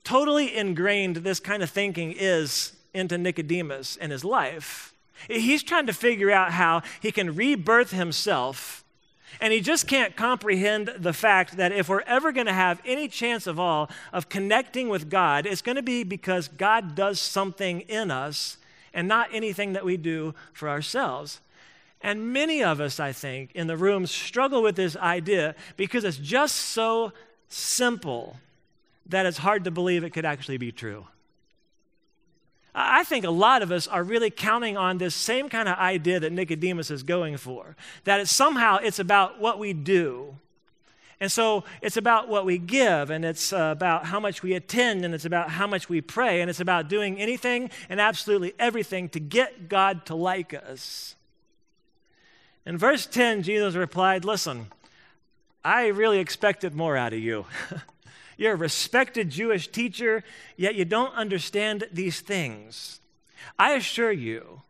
totally 0.05 0.55
ingrained 0.55 1.17
this 1.17 1.41
kind 1.41 1.61
of 1.61 1.69
thinking 1.69 2.13
is 2.17 2.73
into 2.93 3.17
Nicodemus 3.17 3.97
and 3.97 4.11
his 4.11 4.23
life. 4.23 4.93
He's 5.27 5.63
trying 5.63 5.87
to 5.87 5.93
figure 5.93 6.31
out 6.31 6.51
how 6.51 6.81
he 7.01 7.11
can 7.11 7.35
rebirth 7.35 7.91
himself. 7.91 8.83
And 9.41 9.51
he 9.51 9.59
just 9.59 9.87
can't 9.87 10.15
comprehend 10.15 10.93
the 10.97 11.11
fact 11.11 11.57
that 11.57 11.73
if 11.73 11.89
we're 11.89 12.01
ever 12.01 12.31
going 12.31 12.45
to 12.45 12.53
have 12.53 12.81
any 12.85 13.07
chance 13.09 13.47
of 13.47 13.59
all 13.59 13.89
of 14.13 14.29
connecting 14.29 14.87
with 14.87 15.09
God, 15.09 15.45
it's 15.45 15.61
going 15.61 15.75
to 15.75 15.81
be 15.81 16.03
because 16.03 16.47
God 16.47 16.95
does 16.95 17.19
something 17.19 17.81
in 17.81 18.11
us 18.11 18.57
and 18.93 19.07
not 19.07 19.27
anything 19.33 19.73
that 19.73 19.83
we 19.83 19.97
do 19.97 20.33
for 20.53 20.69
ourselves. 20.69 21.41
And 22.01 22.31
many 22.31 22.63
of 22.63 22.79
us, 22.79 22.99
I 22.99 23.11
think, 23.11 23.51
in 23.53 23.67
the 23.67 23.75
room 23.75 24.05
struggle 24.05 24.61
with 24.61 24.75
this 24.75 24.95
idea 24.95 25.55
because 25.75 26.03
it's 26.03 26.17
just 26.17 26.55
so 26.55 27.11
simple 27.49 28.37
that 29.07 29.25
it's 29.25 29.37
hard 29.37 29.63
to 29.65 29.71
believe 29.71 30.03
it 30.03 30.11
could 30.11 30.25
actually 30.25 30.57
be 30.57 30.71
true. 30.71 31.07
I 32.77 33.05
think 33.05 33.23
a 33.23 33.31
lot 33.31 33.61
of 33.61 33.71
us 33.71 33.87
are 33.87 34.03
really 34.03 34.29
counting 34.29 34.75
on 34.75 34.97
this 34.97 35.15
same 35.15 35.47
kind 35.47 35.69
of 35.69 35.77
idea 35.77 36.19
that 36.19 36.33
Nicodemus 36.33 36.91
is 36.91 37.03
going 37.03 37.37
for, 37.37 37.77
that 38.03 38.19
it's 38.19 38.31
somehow 38.31 38.77
it's 38.77 38.99
about 38.99 39.39
what 39.39 39.59
we 39.59 39.71
do. 39.71 40.35
And 41.21 41.31
so 41.31 41.63
it's 41.81 41.95
about 41.95 42.27
what 42.27 42.45
we 42.45 42.57
give, 42.57 43.09
and 43.09 43.23
it's 43.23 43.53
uh, 43.53 43.69
about 43.71 44.05
how 44.07 44.19
much 44.19 44.43
we 44.43 44.53
attend, 44.53 45.05
and 45.05 45.13
it's 45.13 45.23
about 45.23 45.49
how 45.51 45.65
much 45.65 45.87
we 45.87 46.01
pray, 46.01 46.41
and 46.41 46.49
it's 46.49 46.59
about 46.59 46.89
doing 46.89 47.17
anything 47.17 47.69
and 47.87 48.01
absolutely 48.01 48.53
everything 48.59 49.07
to 49.09 49.21
get 49.21 49.69
God 49.69 50.05
to 50.07 50.15
like 50.15 50.53
us. 50.53 51.15
In 52.65 52.77
verse 52.77 53.05
10, 53.05 53.43
Jesus 53.43 53.75
replied, 53.75 54.25
Listen, 54.25 54.67
I 55.63 55.87
really 55.87 56.19
expected 56.19 56.75
more 56.75 56.97
out 56.97 57.13
of 57.13 57.19
you. 57.19 57.45
You're 58.37 58.53
a 58.53 58.57
respected 58.57 59.29
Jewish 59.29 59.67
teacher, 59.67 60.23
yet 60.57 60.75
you 60.75 60.85
don't 60.85 61.13
understand 61.13 61.87
these 61.91 62.19
things. 62.19 62.99
I 63.57 63.73
assure 63.73 64.11
you, 64.11 64.61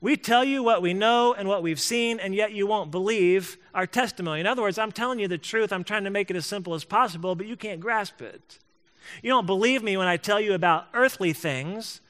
we 0.00 0.16
tell 0.16 0.44
you 0.44 0.62
what 0.62 0.82
we 0.82 0.94
know 0.94 1.32
and 1.32 1.48
what 1.48 1.62
we've 1.62 1.80
seen, 1.80 2.18
and 2.18 2.34
yet 2.34 2.52
you 2.52 2.66
won't 2.66 2.90
believe 2.90 3.56
our 3.72 3.86
testimony. 3.86 4.40
In 4.40 4.46
other 4.46 4.62
words, 4.62 4.76
I'm 4.76 4.90
telling 4.90 5.20
you 5.20 5.28
the 5.28 5.38
truth. 5.38 5.72
I'm 5.72 5.84
trying 5.84 6.04
to 6.04 6.10
make 6.10 6.28
it 6.30 6.36
as 6.36 6.44
simple 6.44 6.74
as 6.74 6.82
possible, 6.82 7.36
but 7.36 7.46
you 7.46 7.56
can't 7.56 7.80
grasp 7.80 8.20
it. 8.20 8.58
You 9.22 9.30
don't 9.30 9.46
believe 9.46 9.82
me 9.82 9.96
when 9.96 10.08
I 10.08 10.16
tell 10.16 10.40
you 10.40 10.54
about 10.54 10.88
earthly 10.92 11.32
things 11.32 12.00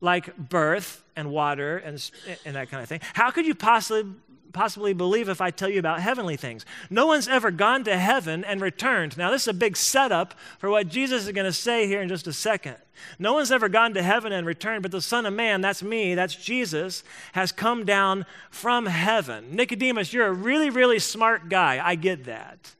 like 0.00 0.36
birth 0.36 1.04
and 1.14 1.30
water 1.30 1.76
and, 1.78 2.10
and 2.44 2.56
that 2.56 2.70
kind 2.70 2.82
of 2.82 2.88
thing. 2.88 3.00
How 3.14 3.30
could 3.30 3.46
you 3.46 3.54
possibly 3.54 4.14
possibly 4.52 4.92
believe 4.92 5.28
if 5.28 5.40
I 5.40 5.50
tell 5.50 5.68
you 5.68 5.78
about 5.78 6.00
heavenly 6.00 6.36
things. 6.36 6.64
No 6.90 7.06
one's 7.06 7.28
ever 7.28 7.50
gone 7.50 7.84
to 7.84 7.96
heaven 7.96 8.44
and 8.44 8.60
returned. 8.60 9.16
Now, 9.16 9.30
this 9.30 9.42
is 9.42 9.48
a 9.48 9.54
big 9.54 9.76
setup 9.76 10.34
for 10.58 10.70
what 10.70 10.88
Jesus 10.88 11.26
is 11.26 11.32
going 11.32 11.46
to 11.46 11.52
say 11.52 11.86
here 11.86 12.02
in 12.02 12.08
just 12.08 12.26
a 12.26 12.32
second. 12.32 12.76
No 13.18 13.32
one's 13.32 13.50
ever 13.50 13.68
gone 13.68 13.94
to 13.94 14.02
heaven 14.02 14.32
and 14.32 14.46
returned, 14.46 14.82
but 14.82 14.90
the 14.90 15.00
Son 15.00 15.26
of 15.26 15.32
Man, 15.32 15.60
that's 15.60 15.82
me, 15.82 16.14
that's 16.14 16.34
Jesus, 16.34 17.02
has 17.32 17.52
come 17.52 17.84
down 17.84 18.26
from 18.50 18.86
heaven. 18.86 19.56
Nicodemus, 19.56 20.12
you're 20.12 20.26
a 20.26 20.32
really, 20.32 20.70
really 20.70 20.98
smart 20.98 21.48
guy. 21.48 21.80
I 21.84 21.94
get 21.94 22.24
that. 22.24 22.74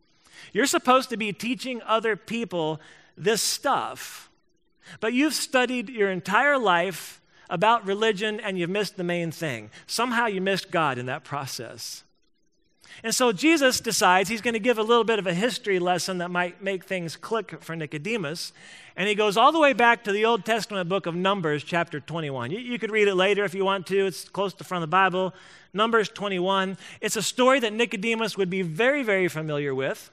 You're 0.52 0.66
supposed 0.66 1.08
to 1.10 1.16
be 1.16 1.32
teaching 1.32 1.80
other 1.86 2.14
people 2.14 2.80
this 3.16 3.40
stuff, 3.40 4.30
but 5.00 5.14
you've 5.14 5.34
studied 5.34 5.88
your 5.88 6.10
entire 6.10 6.58
life 6.58 7.21
about 7.50 7.86
religion 7.86 8.40
and 8.40 8.58
you've 8.58 8.70
missed 8.70 8.96
the 8.96 9.04
main 9.04 9.30
thing. 9.30 9.70
Somehow 9.86 10.26
you 10.26 10.40
missed 10.40 10.70
God 10.70 10.98
in 10.98 11.06
that 11.06 11.24
process. 11.24 12.04
And 13.02 13.14
so 13.14 13.32
Jesus 13.32 13.80
decides 13.80 14.28
he's 14.28 14.40
going 14.40 14.54
to 14.54 14.60
give 14.60 14.78
a 14.78 14.82
little 14.82 15.04
bit 15.04 15.18
of 15.18 15.26
a 15.26 15.34
history 15.34 15.78
lesson 15.78 16.18
that 16.18 16.30
might 16.30 16.62
make 16.62 16.84
things 16.84 17.16
click 17.16 17.62
for 17.62 17.74
Nicodemus. 17.74 18.52
And 18.96 19.08
he 19.08 19.14
goes 19.14 19.36
all 19.36 19.50
the 19.50 19.58
way 19.58 19.72
back 19.72 20.04
to 20.04 20.12
the 20.12 20.24
Old 20.24 20.44
Testament 20.44 20.88
book 20.88 21.06
of 21.06 21.14
Numbers, 21.14 21.64
chapter 21.64 22.00
21. 22.00 22.50
You, 22.50 22.58
you 22.58 22.78
could 22.78 22.90
read 22.90 23.08
it 23.08 23.14
later 23.14 23.44
if 23.44 23.54
you 23.54 23.64
want 23.64 23.86
to, 23.86 24.06
it's 24.06 24.28
close 24.28 24.52
to 24.52 24.58
the 24.58 24.64
front 24.64 24.84
of 24.84 24.90
the 24.90 24.92
Bible. 24.92 25.34
Numbers 25.72 26.10
21. 26.10 26.76
It's 27.00 27.16
a 27.16 27.22
story 27.22 27.60
that 27.60 27.72
Nicodemus 27.72 28.36
would 28.36 28.50
be 28.50 28.62
very, 28.62 29.02
very 29.02 29.28
familiar 29.28 29.74
with 29.74 30.10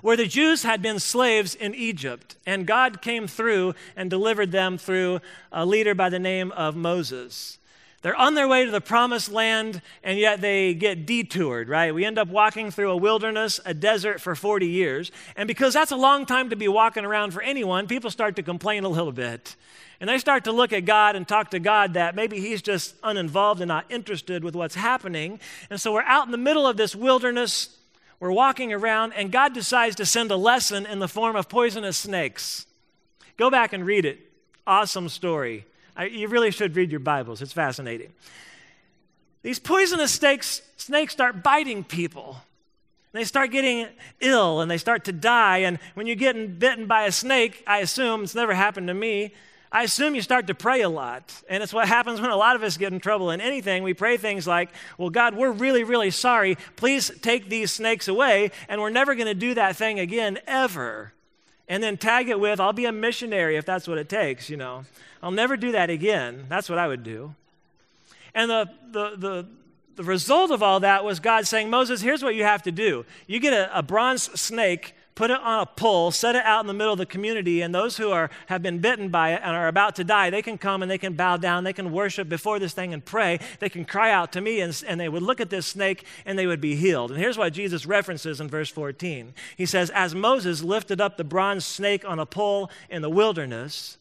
where 0.00 0.16
the 0.16 0.26
Jews 0.26 0.62
had 0.62 0.82
been 0.82 0.98
slaves 0.98 1.54
in 1.54 1.74
Egypt, 1.74 2.36
and 2.46 2.66
God 2.66 3.02
came 3.02 3.26
through 3.26 3.74
and 3.96 4.10
delivered 4.10 4.52
them 4.52 4.78
through 4.78 5.20
a 5.50 5.66
leader 5.66 5.94
by 5.94 6.08
the 6.08 6.18
name 6.18 6.52
of 6.52 6.76
Moses. 6.76 7.58
They're 8.02 8.16
on 8.16 8.34
their 8.34 8.48
way 8.48 8.64
to 8.64 8.70
the 8.70 8.80
promised 8.80 9.30
land, 9.30 9.80
and 10.02 10.18
yet 10.18 10.40
they 10.40 10.74
get 10.74 11.06
detoured, 11.06 11.68
right? 11.68 11.94
We 11.94 12.04
end 12.04 12.18
up 12.18 12.26
walking 12.26 12.72
through 12.72 12.90
a 12.90 12.96
wilderness, 12.96 13.60
a 13.64 13.74
desert 13.74 14.20
for 14.20 14.34
40 14.34 14.66
years. 14.66 15.12
And 15.36 15.46
because 15.46 15.72
that's 15.72 15.92
a 15.92 15.96
long 15.96 16.26
time 16.26 16.50
to 16.50 16.56
be 16.56 16.66
walking 16.66 17.04
around 17.04 17.30
for 17.30 17.42
anyone, 17.42 17.86
people 17.86 18.10
start 18.10 18.34
to 18.36 18.42
complain 18.42 18.82
a 18.82 18.88
little 18.88 19.12
bit. 19.12 19.54
And 20.00 20.10
they 20.10 20.18
start 20.18 20.42
to 20.44 20.52
look 20.52 20.72
at 20.72 20.84
God 20.84 21.14
and 21.14 21.28
talk 21.28 21.52
to 21.52 21.60
God 21.60 21.94
that 21.94 22.16
maybe 22.16 22.40
He's 22.40 22.60
just 22.60 22.96
uninvolved 23.04 23.60
and 23.60 23.68
not 23.68 23.84
interested 23.88 24.42
with 24.42 24.56
what's 24.56 24.74
happening. 24.74 25.38
And 25.70 25.80
so 25.80 25.92
we're 25.92 26.02
out 26.02 26.26
in 26.26 26.32
the 26.32 26.38
middle 26.38 26.66
of 26.66 26.76
this 26.76 26.96
wilderness 26.96 27.68
we're 28.22 28.30
walking 28.30 28.72
around, 28.72 29.14
and 29.14 29.32
God 29.32 29.52
decides 29.52 29.96
to 29.96 30.06
send 30.06 30.30
a 30.30 30.36
lesson 30.36 30.86
in 30.86 31.00
the 31.00 31.08
form 31.08 31.34
of 31.34 31.48
poisonous 31.48 31.96
snakes. 31.96 32.66
Go 33.36 33.50
back 33.50 33.72
and 33.72 33.84
read 33.84 34.04
it. 34.04 34.20
Awesome 34.64 35.08
story. 35.08 35.66
I, 35.96 36.04
you 36.04 36.28
really 36.28 36.52
should 36.52 36.76
read 36.76 36.92
your 36.92 37.00
Bibles, 37.00 37.42
it's 37.42 37.52
fascinating. 37.52 38.12
These 39.42 39.58
poisonous 39.58 40.12
snakes, 40.12 40.62
snakes 40.76 41.12
start 41.12 41.42
biting 41.42 41.82
people. 41.82 42.36
They 43.10 43.24
start 43.24 43.50
getting 43.50 43.88
ill 44.20 44.60
and 44.60 44.70
they 44.70 44.78
start 44.78 45.04
to 45.06 45.12
die. 45.12 45.58
And 45.58 45.80
when 45.94 46.06
you're 46.06 46.14
getting 46.14 46.54
bitten 46.54 46.86
by 46.86 47.06
a 47.06 47.12
snake, 47.12 47.64
I 47.66 47.78
assume 47.78 48.22
it's 48.22 48.36
never 48.36 48.54
happened 48.54 48.86
to 48.86 48.94
me, 48.94 49.34
I 49.72 49.84
assume 49.84 50.14
you 50.14 50.20
start 50.20 50.46
to 50.48 50.54
pray 50.54 50.82
a 50.82 50.88
lot. 50.88 51.32
And 51.48 51.62
it's 51.62 51.72
what 51.72 51.88
happens 51.88 52.20
when 52.20 52.30
a 52.30 52.36
lot 52.36 52.56
of 52.56 52.62
us 52.62 52.76
get 52.76 52.92
in 52.92 53.00
trouble 53.00 53.30
in 53.30 53.40
anything. 53.40 53.82
We 53.82 53.94
pray 53.94 54.18
things 54.18 54.46
like, 54.46 54.68
Well, 54.98 55.08
God, 55.08 55.34
we're 55.34 55.50
really, 55.50 55.82
really 55.82 56.10
sorry. 56.10 56.58
Please 56.76 57.10
take 57.22 57.48
these 57.48 57.72
snakes 57.72 58.06
away. 58.06 58.50
And 58.68 58.80
we're 58.82 58.90
never 58.90 59.14
going 59.14 59.28
to 59.28 59.34
do 59.34 59.54
that 59.54 59.76
thing 59.76 59.98
again, 59.98 60.38
ever. 60.46 61.14
And 61.68 61.82
then 61.82 61.96
tag 61.96 62.28
it 62.28 62.38
with, 62.38 62.60
I'll 62.60 62.74
be 62.74 62.84
a 62.84 62.92
missionary 62.92 63.56
if 63.56 63.64
that's 63.64 63.88
what 63.88 63.96
it 63.96 64.10
takes, 64.10 64.50
you 64.50 64.58
know. 64.58 64.84
I'll 65.22 65.30
never 65.30 65.56
do 65.56 65.72
that 65.72 65.88
again. 65.88 66.44
That's 66.50 66.68
what 66.68 66.78
I 66.78 66.86
would 66.86 67.02
do. 67.02 67.34
And 68.34 68.50
the, 68.50 68.70
the, 68.90 69.16
the, 69.16 69.46
the 69.96 70.04
result 70.04 70.50
of 70.50 70.62
all 70.62 70.80
that 70.80 71.02
was 71.04 71.18
God 71.18 71.46
saying, 71.46 71.70
Moses, 71.70 72.02
here's 72.02 72.22
what 72.22 72.34
you 72.34 72.44
have 72.44 72.62
to 72.64 72.72
do. 72.72 73.06
You 73.26 73.40
get 73.40 73.54
a, 73.54 73.78
a 73.78 73.82
bronze 73.82 74.24
snake 74.38 74.94
put 75.14 75.30
it 75.30 75.40
on 75.40 75.60
a 75.60 75.66
pole, 75.66 76.10
set 76.10 76.34
it 76.34 76.44
out 76.44 76.60
in 76.60 76.66
the 76.66 76.74
middle 76.74 76.92
of 76.92 76.98
the 76.98 77.06
community, 77.06 77.60
and 77.60 77.74
those 77.74 77.96
who 77.96 78.10
are, 78.10 78.30
have 78.46 78.62
been 78.62 78.78
bitten 78.78 79.08
by 79.08 79.32
it 79.34 79.40
and 79.42 79.54
are 79.54 79.68
about 79.68 79.96
to 79.96 80.04
die, 80.04 80.30
they 80.30 80.42
can 80.42 80.56
come 80.56 80.82
and 80.82 80.90
they 80.90 80.98
can 80.98 81.14
bow 81.14 81.36
down, 81.36 81.64
they 81.64 81.72
can 81.72 81.92
worship 81.92 82.28
before 82.28 82.58
this 82.58 82.72
thing 82.72 82.94
and 82.94 83.04
pray. 83.04 83.38
They 83.58 83.68
can 83.68 83.84
cry 83.84 84.10
out 84.10 84.32
to 84.32 84.40
me, 84.40 84.60
and, 84.60 84.82
and 84.86 84.98
they 84.98 85.08
would 85.08 85.22
look 85.22 85.40
at 85.40 85.50
this 85.50 85.66
snake 85.66 86.04
and 86.24 86.38
they 86.38 86.46
would 86.46 86.60
be 86.60 86.76
healed. 86.76 87.10
And 87.10 87.20
here's 87.20 87.38
what 87.38 87.52
Jesus 87.52 87.84
references 87.86 88.40
in 88.40 88.48
verse 88.48 88.70
14 88.70 89.34
He 89.56 89.66
says, 89.66 89.90
As 89.90 90.14
Moses 90.14 90.62
lifted 90.62 91.00
up 91.00 91.16
the 91.16 91.24
bronze 91.24 91.64
snake 91.64 92.04
on 92.08 92.18
a 92.18 92.26
pole 92.26 92.70
in 92.88 93.02
the 93.02 93.10
wilderness, 93.10 93.98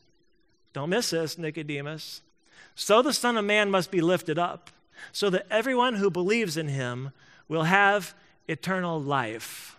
don't 0.73 0.89
miss 0.89 1.09
this, 1.09 1.37
Nicodemus, 1.37 2.21
so 2.75 3.01
the 3.01 3.13
Son 3.13 3.37
of 3.37 3.45
Man 3.45 3.69
must 3.69 3.91
be 3.91 4.01
lifted 4.01 4.39
up, 4.39 4.69
so 5.11 5.29
that 5.29 5.47
everyone 5.51 5.95
who 5.95 6.09
believes 6.09 6.55
in 6.55 6.69
him 6.69 7.11
will 7.47 7.63
have 7.63 8.13
eternal 8.47 9.01
life. 9.01 9.77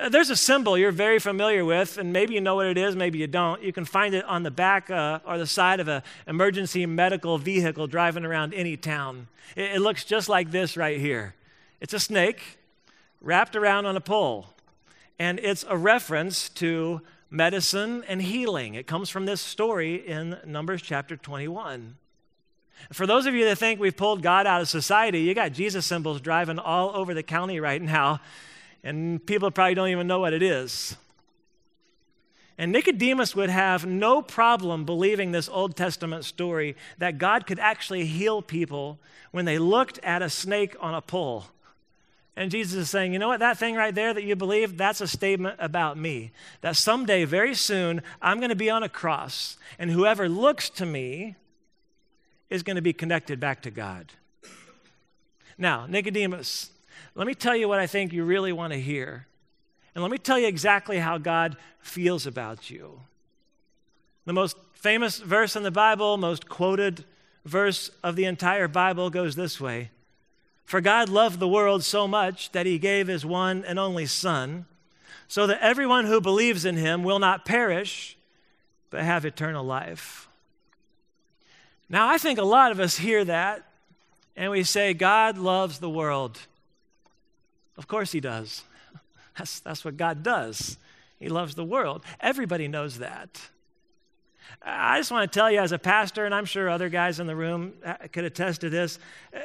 Uh, 0.00 0.08
there's 0.08 0.30
a 0.30 0.36
symbol 0.36 0.78
you're 0.78 0.92
very 0.92 1.18
familiar 1.18 1.62
with, 1.62 1.98
and 1.98 2.10
maybe 2.10 2.32
you 2.32 2.40
know 2.40 2.54
what 2.54 2.66
it 2.66 2.78
is, 2.78 2.96
maybe 2.96 3.18
you 3.18 3.26
don't. 3.26 3.62
You 3.62 3.72
can 3.72 3.84
find 3.84 4.14
it 4.14 4.24
on 4.24 4.42
the 4.42 4.50
back 4.50 4.88
uh, 4.88 5.20
or 5.26 5.36
the 5.36 5.46
side 5.46 5.78
of 5.78 5.88
an 5.88 6.02
emergency 6.26 6.86
medical 6.86 7.36
vehicle 7.36 7.86
driving 7.86 8.24
around 8.24 8.54
any 8.54 8.78
town. 8.78 9.28
It, 9.56 9.72
it 9.72 9.80
looks 9.80 10.04
just 10.04 10.28
like 10.28 10.52
this 10.52 10.74
right 10.74 10.98
here. 10.98 11.34
It's 11.82 11.92
a 11.92 12.00
snake 12.00 12.58
wrapped 13.20 13.54
around 13.54 13.84
on 13.84 13.94
a 13.94 14.00
pole, 14.00 14.46
and 15.18 15.38
it's 15.38 15.66
a 15.68 15.76
reference 15.76 16.48
to 16.50 17.02
medicine 17.28 18.02
and 18.08 18.22
healing. 18.22 18.74
It 18.74 18.86
comes 18.86 19.10
from 19.10 19.26
this 19.26 19.42
story 19.42 19.96
in 19.96 20.38
Numbers 20.46 20.80
chapter 20.80 21.14
21. 21.14 21.96
For 22.90 23.06
those 23.06 23.26
of 23.26 23.34
you 23.34 23.44
that 23.44 23.58
think 23.58 23.78
we've 23.78 23.96
pulled 23.96 24.22
God 24.22 24.46
out 24.46 24.62
of 24.62 24.68
society, 24.68 25.20
you 25.20 25.34
got 25.34 25.52
Jesus 25.52 25.84
symbols 25.84 26.22
driving 26.22 26.58
all 26.58 26.96
over 26.96 27.12
the 27.12 27.22
county 27.22 27.60
right 27.60 27.82
now 27.82 28.22
and 28.82 29.24
people 29.24 29.50
probably 29.50 29.74
don't 29.74 29.88
even 29.88 30.06
know 30.06 30.20
what 30.20 30.32
it 30.32 30.42
is. 30.42 30.96
And 32.58 32.72
Nicodemus 32.72 33.34
would 33.34 33.48
have 33.48 33.86
no 33.86 34.20
problem 34.20 34.84
believing 34.84 35.32
this 35.32 35.48
Old 35.48 35.76
Testament 35.76 36.26
story 36.26 36.76
that 36.98 37.16
God 37.16 37.46
could 37.46 37.58
actually 37.58 38.04
heal 38.04 38.42
people 38.42 38.98
when 39.30 39.46
they 39.46 39.58
looked 39.58 39.98
at 40.00 40.20
a 40.20 40.28
snake 40.28 40.76
on 40.78 40.94
a 40.94 41.00
pole. 41.00 41.46
And 42.36 42.50
Jesus 42.50 42.74
is 42.74 42.90
saying, 42.90 43.12
you 43.12 43.18
know 43.18 43.28
what, 43.28 43.40
that 43.40 43.58
thing 43.58 43.76
right 43.76 43.94
there 43.94 44.12
that 44.12 44.24
you 44.24 44.36
believe, 44.36 44.76
that's 44.76 45.00
a 45.00 45.08
statement 45.08 45.56
about 45.58 45.96
me. 45.96 46.32
That 46.60 46.76
someday, 46.76 47.24
very 47.24 47.54
soon, 47.54 48.02
I'm 48.20 48.38
going 48.38 48.50
to 48.50 48.56
be 48.56 48.70
on 48.70 48.82
a 48.82 48.88
cross, 48.88 49.56
and 49.78 49.90
whoever 49.90 50.28
looks 50.28 50.70
to 50.70 50.86
me 50.86 51.36
is 52.50 52.62
going 52.62 52.76
to 52.76 52.82
be 52.82 52.92
connected 52.92 53.40
back 53.40 53.62
to 53.62 53.70
God. 53.70 54.12
Now, 55.56 55.86
Nicodemus, 55.86 56.70
let 57.14 57.26
me 57.26 57.34
tell 57.34 57.56
you 57.56 57.68
what 57.68 57.78
I 57.78 57.86
think 57.86 58.12
you 58.12 58.24
really 58.24 58.52
want 58.52 58.72
to 58.72 58.80
hear. 58.80 59.26
And 59.94 60.02
let 60.02 60.10
me 60.10 60.18
tell 60.18 60.38
you 60.38 60.46
exactly 60.46 60.98
how 60.98 61.18
God 61.18 61.56
feels 61.80 62.26
about 62.26 62.70
you. 62.70 63.00
The 64.24 64.32
most 64.32 64.56
famous 64.72 65.18
verse 65.18 65.56
in 65.56 65.62
the 65.62 65.70
Bible, 65.70 66.16
most 66.16 66.48
quoted 66.48 67.04
verse 67.44 67.90
of 68.02 68.16
the 68.16 68.24
entire 68.24 68.68
Bible 68.68 69.10
goes 69.10 69.34
this 69.34 69.60
way 69.60 69.90
For 70.64 70.80
God 70.80 71.08
loved 71.08 71.40
the 71.40 71.48
world 71.48 71.82
so 71.82 72.06
much 72.06 72.52
that 72.52 72.66
he 72.66 72.78
gave 72.78 73.08
his 73.08 73.26
one 73.26 73.64
and 73.64 73.78
only 73.78 74.06
Son, 74.06 74.66
so 75.26 75.46
that 75.46 75.60
everyone 75.60 76.06
who 76.06 76.20
believes 76.20 76.64
in 76.64 76.76
him 76.76 77.02
will 77.02 77.18
not 77.18 77.44
perish, 77.44 78.16
but 78.90 79.02
have 79.02 79.24
eternal 79.24 79.64
life. 79.64 80.28
Now, 81.88 82.08
I 82.08 82.18
think 82.18 82.38
a 82.38 82.44
lot 82.44 82.70
of 82.70 82.78
us 82.78 82.98
hear 82.98 83.24
that 83.24 83.64
and 84.36 84.50
we 84.50 84.62
say, 84.62 84.94
God 84.94 85.36
loves 85.36 85.80
the 85.80 85.90
world. 85.90 86.46
Of 87.80 87.88
course, 87.88 88.12
he 88.12 88.20
does. 88.20 88.62
That's, 89.38 89.60
that's 89.60 89.86
what 89.86 89.96
God 89.96 90.22
does. 90.22 90.76
He 91.18 91.30
loves 91.30 91.54
the 91.54 91.64
world. 91.64 92.02
Everybody 92.20 92.68
knows 92.68 92.98
that. 92.98 93.40
I 94.60 94.98
just 94.98 95.10
want 95.10 95.32
to 95.32 95.38
tell 95.38 95.50
you, 95.50 95.60
as 95.60 95.72
a 95.72 95.78
pastor, 95.78 96.26
and 96.26 96.34
I'm 96.34 96.44
sure 96.44 96.68
other 96.68 96.90
guys 96.90 97.20
in 97.20 97.26
the 97.26 97.34
room 97.34 97.72
uh, 97.82 97.94
could 98.12 98.24
attest 98.24 98.60
to 98.60 98.68
this, 98.68 98.98
uh, 99.34 99.38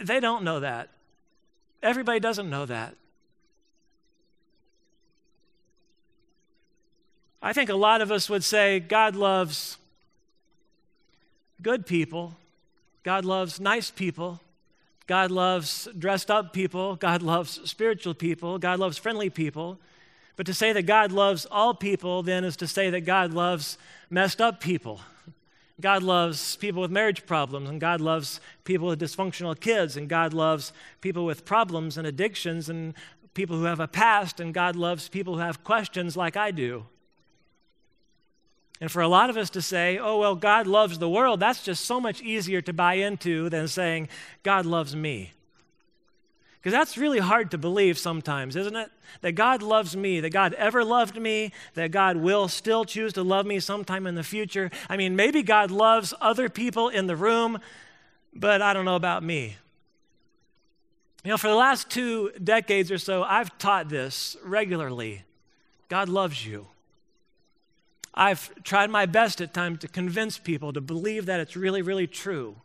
they 0.00 0.20
don't 0.20 0.44
know 0.44 0.60
that. 0.60 0.90
Everybody 1.82 2.20
doesn't 2.20 2.48
know 2.48 2.66
that. 2.66 2.94
I 7.42 7.52
think 7.52 7.68
a 7.68 7.74
lot 7.74 8.00
of 8.00 8.12
us 8.12 8.30
would 8.30 8.44
say 8.44 8.78
God 8.78 9.16
loves 9.16 9.76
good 11.60 11.84
people, 11.84 12.36
God 13.02 13.24
loves 13.24 13.58
nice 13.58 13.90
people, 13.90 14.40
God 15.06 15.30
loves 15.30 15.88
dressed 15.96 16.30
up 16.30 16.52
people, 16.52 16.96
God 16.96 17.22
loves 17.22 17.60
spiritual 17.68 18.14
people, 18.14 18.58
God 18.58 18.78
loves 18.78 18.98
friendly 18.98 19.30
people. 19.30 19.78
But 20.36 20.46
to 20.46 20.54
say 20.54 20.72
that 20.72 20.82
God 20.82 21.12
loves 21.12 21.46
all 21.50 21.74
people 21.74 22.22
then 22.22 22.44
is 22.44 22.56
to 22.56 22.66
say 22.66 22.90
that 22.90 23.02
God 23.02 23.32
loves 23.32 23.78
messed 24.10 24.40
up 24.40 24.60
people. 24.60 25.00
God 25.80 26.02
loves 26.02 26.56
people 26.56 26.82
with 26.82 26.90
marriage 26.90 27.26
problems, 27.26 27.68
and 27.68 27.80
God 27.80 28.00
loves 28.00 28.40
people 28.64 28.88
with 28.88 29.00
dysfunctional 29.00 29.58
kids, 29.58 29.96
and 29.96 30.08
God 30.08 30.32
loves 30.32 30.72
people 31.00 31.26
with 31.26 31.44
problems 31.44 31.98
and 31.98 32.06
addictions, 32.06 32.70
and 32.70 32.94
people 33.34 33.56
who 33.56 33.64
have 33.64 33.80
a 33.80 33.88
past, 33.88 34.40
and 34.40 34.54
God 34.54 34.74
loves 34.74 35.08
people 35.08 35.34
who 35.34 35.40
have 35.40 35.64
questions 35.64 36.16
like 36.16 36.36
I 36.36 36.50
do. 36.50 36.86
And 38.80 38.90
for 38.90 39.00
a 39.00 39.08
lot 39.08 39.30
of 39.30 39.36
us 39.36 39.50
to 39.50 39.62
say, 39.62 39.98
oh, 39.98 40.18
well, 40.18 40.34
God 40.34 40.66
loves 40.66 40.98
the 40.98 41.08
world, 41.08 41.40
that's 41.40 41.62
just 41.62 41.84
so 41.84 42.00
much 42.00 42.20
easier 42.20 42.60
to 42.60 42.72
buy 42.72 42.94
into 42.94 43.48
than 43.48 43.68
saying, 43.68 44.08
God 44.42 44.66
loves 44.66 44.94
me. 44.94 45.32
Because 46.66 46.72
that's 46.72 46.98
really 46.98 47.20
hard 47.20 47.52
to 47.52 47.58
believe 47.58 47.96
sometimes, 47.96 48.56
isn't 48.56 48.74
it? 48.74 48.90
That 49.20 49.32
God 49.32 49.62
loves 49.62 49.96
me, 49.96 50.18
that 50.20 50.30
God 50.30 50.52
ever 50.54 50.84
loved 50.84 51.16
me, 51.16 51.52
that 51.74 51.92
God 51.92 52.16
will 52.16 52.48
still 52.48 52.84
choose 52.84 53.12
to 53.12 53.22
love 53.22 53.46
me 53.46 53.60
sometime 53.60 54.06
in 54.06 54.16
the 54.16 54.24
future. 54.24 54.70
I 54.90 54.96
mean, 54.96 55.14
maybe 55.14 55.42
God 55.44 55.70
loves 55.70 56.12
other 56.20 56.48
people 56.48 56.88
in 56.88 57.06
the 57.06 57.14
room, 57.14 57.60
but 58.34 58.60
I 58.62 58.72
don't 58.72 58.84
know 58.84 58.96
about 58.96 59.22
me. 59.22 59.56
You 61.22 61.30
know, 61.30 61.36
for 61.36 61.48
the 61.48 61.54
last 61.54 61.88
two 61.88 62.32
decades 62.42 62.90
or 62.90 62.98
so, 62.98 63.22
I've 63.22 63.56
taught 63.58 63.88
this 63.88 64.36
regularly 64.44 65.22
God 65.88 66.08
loves 66.08 66.44
you. 66.44 66.66
I've 68.16 68.50
tried 68.62 68.90
my 68.90 69.04
best 69.06 69.40
at 69.40 69.52
times 69.52 69.80
to 69.80 69.88
convince 69.88 70.38
people 70.38 70.72
to 70.72 70.80
believe 70.80 71.26
that 71.26 71.40
it's 71.40 71.54
really, 71.56 71.82
really 71.82 72.06
true. 72.06 72.56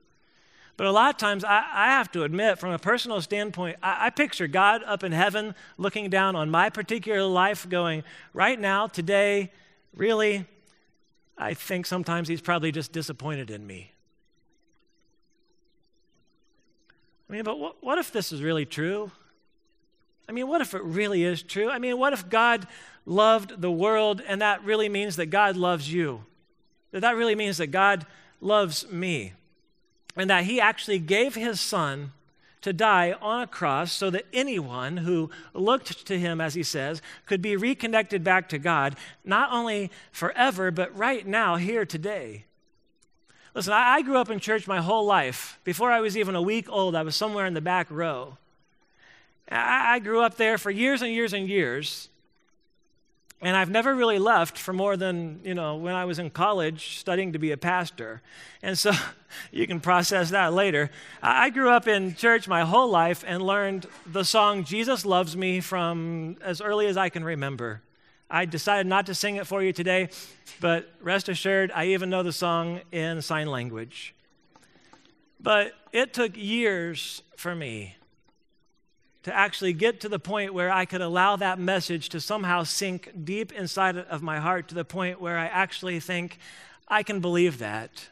But 0.78 0.88
a 0.88 0.92
lot 0.92 1.14
of 1.14 1.18
times, 1.18 1.44
I, 1.44 1.64
I 1.72 1.88
have 1.88 2.12
to 2.14 2.24
admit, 2.24 2.58
from 2.58 2.72
a 2.72 2.80
personal 2.80 3.22
standpoint, 3.22 3.78
I, 3.84 4.08
I 4.08 4.10
picture 4.10 4.48
God 4.48 4.82
up 4.86 5.04
in 5.04 5.12
heaven 5.12 5.54
looking 5.78 6.10
down 6.10 6.36
on 6.36 6.50
my 6.50 6.70
particular 6.70 7.24
life, 7.24 7.68
going, 7.68 8.04
right 8.34 8.60
now, 8.60 8.88
today, 8.88 9.52
really, 9.96 10.46
I 11.38 11.54
think 11.54 11.86
sometimes 11.86 12.30
He's 12.30 12.42
probably 12.42 12.72
just 12.72 12.94
disappointed 12.94 13.52
in 13.52 13.68
me. 13.68 13.92
I 17.30 17.34
mean, 17.34 17.44
but 17.44 17.60
what, 17.60 17.84
what 17.84 17.98
if 17.98 18.12
this 18.12 18.32
is 18.32 18.42
really 18.42 18.66
true? 18.66 19.12
I 20.28 20.32
mean, 20.32 20.48
what 20.48 20.62
if 20.62 20.74
it 20.74 20.82
really 20.84 21.24
is 21.24 21.44
true? 21.44 21.70
I 21.70 21.78
mean, 21.78 21.98
what 21.98 22.14
if 22.14 22.30
God 22.30 22.68
loved 23.06 23.62
the 23.62 23.72
world, 23.72 24.22
and 24.28 24.42
that 24.42 24.64
really 24.64 24.90
means 24.90 25.16
that 25.16 25.28
God 25.28 25.56
loves 25.56 25.92
you. 25.92 26.24
That 26.92 27.02
that 27.02 27.16
really 27.16 27.36
means 27.36 27.58
that 27.58 27.68
God 27.68 28.06
loves 28.40 28.90
me. 28.92 29.34
And 30.16 30.30
that 30.30 30.44
He 30.44 30.60
actually 30.60 31.00
gave 31.00 31.36
His 31.36 31.60
Son 31.62 32.12
to 32.62 32.74
die 32.74 33.14
on 33.22 33.42
a 33.42 33.48
cross 33.48 33.92
so 33.92 34.10
that 34.12 34.26
anyone 34.32 34.98
who 34.98 35.30
looked 35.54 36.06
to 36.06 36.20
Him, 36.20 36.40
as 36.40 36.54
He 36.54 36.64
says, 36.64 37.02
could 37.26 37.42
be 37.42 37.56
reconnected 37.56 38.24
back 38.24 38.50
to 38.50 38.60
God, 38.60 38.96
not 39.26 39.52
only 39.52 39.90
forever, 40.12 40.70
but 40.70 40.96
right 40.96 41.26
now, 41.26 41.56
here 41.56 41.86
today. 41.86 42.46
Listen, 43.54 43.74
I, 43.74 44.02
grew 44.02 44.18
up 44.18 44.30
in 44.30 44.40
church 44.40 44.68
my 44.68 44.80
whole 44.80 45.06
life. 45.06 45.60
Before 45.64 45.92
I 45.92 46.00
was 46.00 46.16
even 46.16 46.36
a 46.36 46.42
week 46.42 46.70
old, 46.70 46.96
I 46.96 47.02
was 47.02 47.16
somewhere 47.16 47.46
in 47.46 47.54
the 47.54 47.62
back 47.62 47.88
row. 47.90 48.38
I 49.50 50.00
grew 50.00 50.22
up 50.22 50.38
there 50.38 50.58
for 50.58 50.72
years 50.72 51.02
and 51.02 51.12
years 51.12 51.34
and 51.34 51.50
years. 51.50 52.08
And 53.44 53.58
I've 53.58 53.72
never 53.72 53.96
really 53.96 54.20
left 54.20 54.58
for 54.58 54.72
more 54.72 54.96
than, 54.96 55.40
you 55.44 55.56
know, 55.56 55.76
when 55.76 55.96
I 55.96 56.06
was 56.06 56.20
in 56.20 56.30
college 56.30 57.00
studying 57.00 57.34
to 57.34 57.40
be 57.40 57.52
a 57.52 57.58
pastor. 57.58 58.22
And 58.62 58.78
so 58.78 58.92
you 59.52 59.66
can 59.66 59.80
process 59.80 60.30
that 60.30 60.54
later. 60.54 60.92
I 61.24 61.50
grew 61.50 61.70
up 61.70 61.88
in 61.88 62.14
church 62.14 62.48
my 62.48 62.62
whole 62.62 62.90
life 62.90 63.24
and 63.26 63.42
learned 63.42 63.88
the 64.06 64.24
song 64.24 64.64
Jesus 64.64 65.06
Loves 65.06 65.36
Me 65.36 65.60
from 65.60 66.38
as 66.42 66.62
early 66.62 66.86
as 66.86 66.98
I 66.98 67.10
can 67.10 67.24
remember. 67.24 67.82
I 68.30 68.46
decided 68.46 68.86
not 68.86 69.08
to 69.08 69.16
sing 69.16 69.38
it 69.38 69.48
for 69.48 69.64
you 69.64 69.74
today, 69.74 70.10
but 70.60 70.90
rest 71.02 71.28
assured, 71.28 71.72
I 71.74 71.88
even 71.88 72.12
know 72.12 72.24
the 72.24 72.32
song 72.32 72.82
in 72.92 73.24
sign 73.24 73.48
language. 73.48 74.14
But 75.40 75.74
it 75.92 76.14
took 76.14 76.38
years 76.38 77.24
for 77.36 77.56
me 77.56 77.96
to 79.24 79.36
actually 79.36 79.74
get 79.74 80.02
to 80.02 80.10
the 80.10 80.20
point 80.20 80.54
where 80.54 80.72
I 80.72 80.86
could 80.86 81.02
allow 81.02 81.36
that 81.36 81.60
message 81.60 82.10
to 82.10 82.20
somehow 82.20 82.64
sink 82.64 83.12
deep 83.24 83.52
inside 83.52 83.98
of 83.98 84.24
my 84.24 84.40
heart 84.40 84.68
to 84.70 84.76
the 84.76 84.86
point 84.86 85.22
where 85.22 85.38
I 85.38 85.46
actually 85.46 86.00
think 86.00 86.40
I 86.88 87.04
can 87.04 87.20
believe 87.20 87.60
that, 87.60 88.10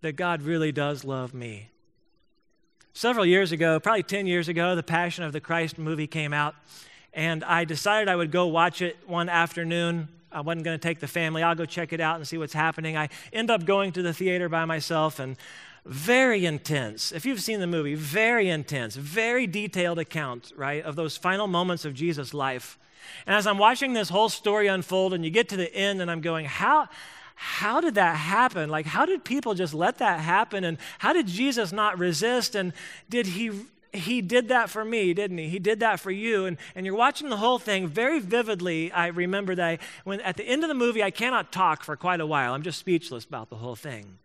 that 0.00 0.12
God 0.12 0.42
really 0.42 0.72
does 0.72 1.04
love 1.04 1.34
me. 1.34 1.68
Several 2.92 3.24
years 3.24 3.52
ago, 3.52 3.78
probably 3.78 4.02
10 4.02 4.26
years 4.26 4.48
ago, 4.48 4.74
the 4.74 4.82
Passion 4.82 5.24
of 5.24 5.32
the 5.32 5.40
Christ 5.40 5.78
movie 5.78 6.06
came 6.06 6.32
out, 6.32 6.54
and 7.12 7.44
I 7.44 7.64
decided 7.64 8.08
I 8.08 8.16
would 8.16 8.32
go 8.32 8.46
watch 8.46 8.82
it 8.82 8.96
one 9.06 9.28
afternoon. 9.28 10.08
I 10.32 10.40
wasn't 10.40 10.64
going 10.64 10.78
to 10.78 10.82
take 10.82 11.00
the 11.00 11.08
family. 11.08 11.42
I'll 11.42 11.54
go 11.54 11.66
check 11.66 11.92
it 11.92 12.00
out 12.00 12.16
and 12.16 12.26
see 12.26 12.38
what's 12.38 12.52
happening. 12.52 12.96
I 12.96 13.08
end 13.32 13.50
up 13.50 13.64
going 13.64 13.92
to 13.92 14.02
the 14.02 14.12
theater 14.12 14.48
by 14.48 14.64
myself, 14.64 15.20
and 15.20 15.36
very 15.84 16.44
intense. 16.44 17.12
If 17.12 17.24
you've 17.24 17.40
seen 17.40 17.60
the 17.60 17.66
movie, 17.66 17.94
very 17.94 18.48
intense, 18.48 18.96
very 18.96 19.46
detailed 19.46 19.98
account, 19.98 20.52
right, 20.56 20.84
of 20.84 20.96
those 20.96 21.16
final 21.16 21.46
moments 21.46 21.84
of 21.84 21.94
Jesus' 21.94 22.34
life. 22.34 22.78
And 23.26 23.34
as 23.34 23.46
I'm 23.46 23.58
watching 23.58 23.92
this 23.92 24.08
whole 24.08 24.28
story 24.28 24.66
unfold, 24.66 25.14
and 25.14 25.24
you 25.24 25.30
get 25.30 25.48
to 25.50 25.56
the 25.56 25.74
end, 25.74 26.02
and 26.02 26.10
I'm 26.10 26.20
going, 26.20 26.44
how, 26.44 26.88
how 27.34 27.80
did 27.80 27.94
that 27.94 28.16
happen? 28.16 28.68
Like, 28.68 28.86
how 28.86 29.06
did 29.06 29.24
people 29.24 29.54
just 29.54 29.72
let 29.72 29.98
that 29.98 30.20
happen? 30.20 30.64
And 30.64 30.78
how 30.98 31.12
did 31.12 31.26
Jesus 31.26 31.72
not 31.72 31.98
resist? 31.98 32.54
And 32.54 32.72
did 33.08 33.26
he 33.26 33.50
he 33.92 34.22
did 34.22 34.50
that 34.50 34.70
for 34.70 34.84
me, 34.84 35.12
didn't 35.12 35.38
he? 35.38 35.48
He 35.48 35.58
did 35.58 35.80
that 35.80 35.98
for 35.98 36.12
you. 36.12 36.44
And, 36.46 36.58
and 36.76 36.86
you're 36.86 36.94
watching 36.94 37.28
the 37.28 37.36
whole 37.36 37.58
thing 37.58 37.88
very 37.88 38.20
vividly. 38.20 38.92
I 38.92 39.08
remember 39.08 39.56
that 39.56 39.66
I, 39.66 39.78
when 40.04 40.20
at 40.20 40.36
the 40.36 40.44
end 40.44 40.62
of 40.62 40.68
the 40.68 40.76
movie, 40.76 41.02
I 41.02 41.10
cannot 41.10 41.50
talk 41.50 41.82
for 41.82 41.96
quite 41.96 42.20
a 42.20 42.26
while. 42.26 42.54
I'm 42.54 42.62
just 42.62 42.78
speechless 42.78 43.24
about 43.24 43.50
the 43.50 43.56
whole 43.56 43.74
thing 43.74 44.19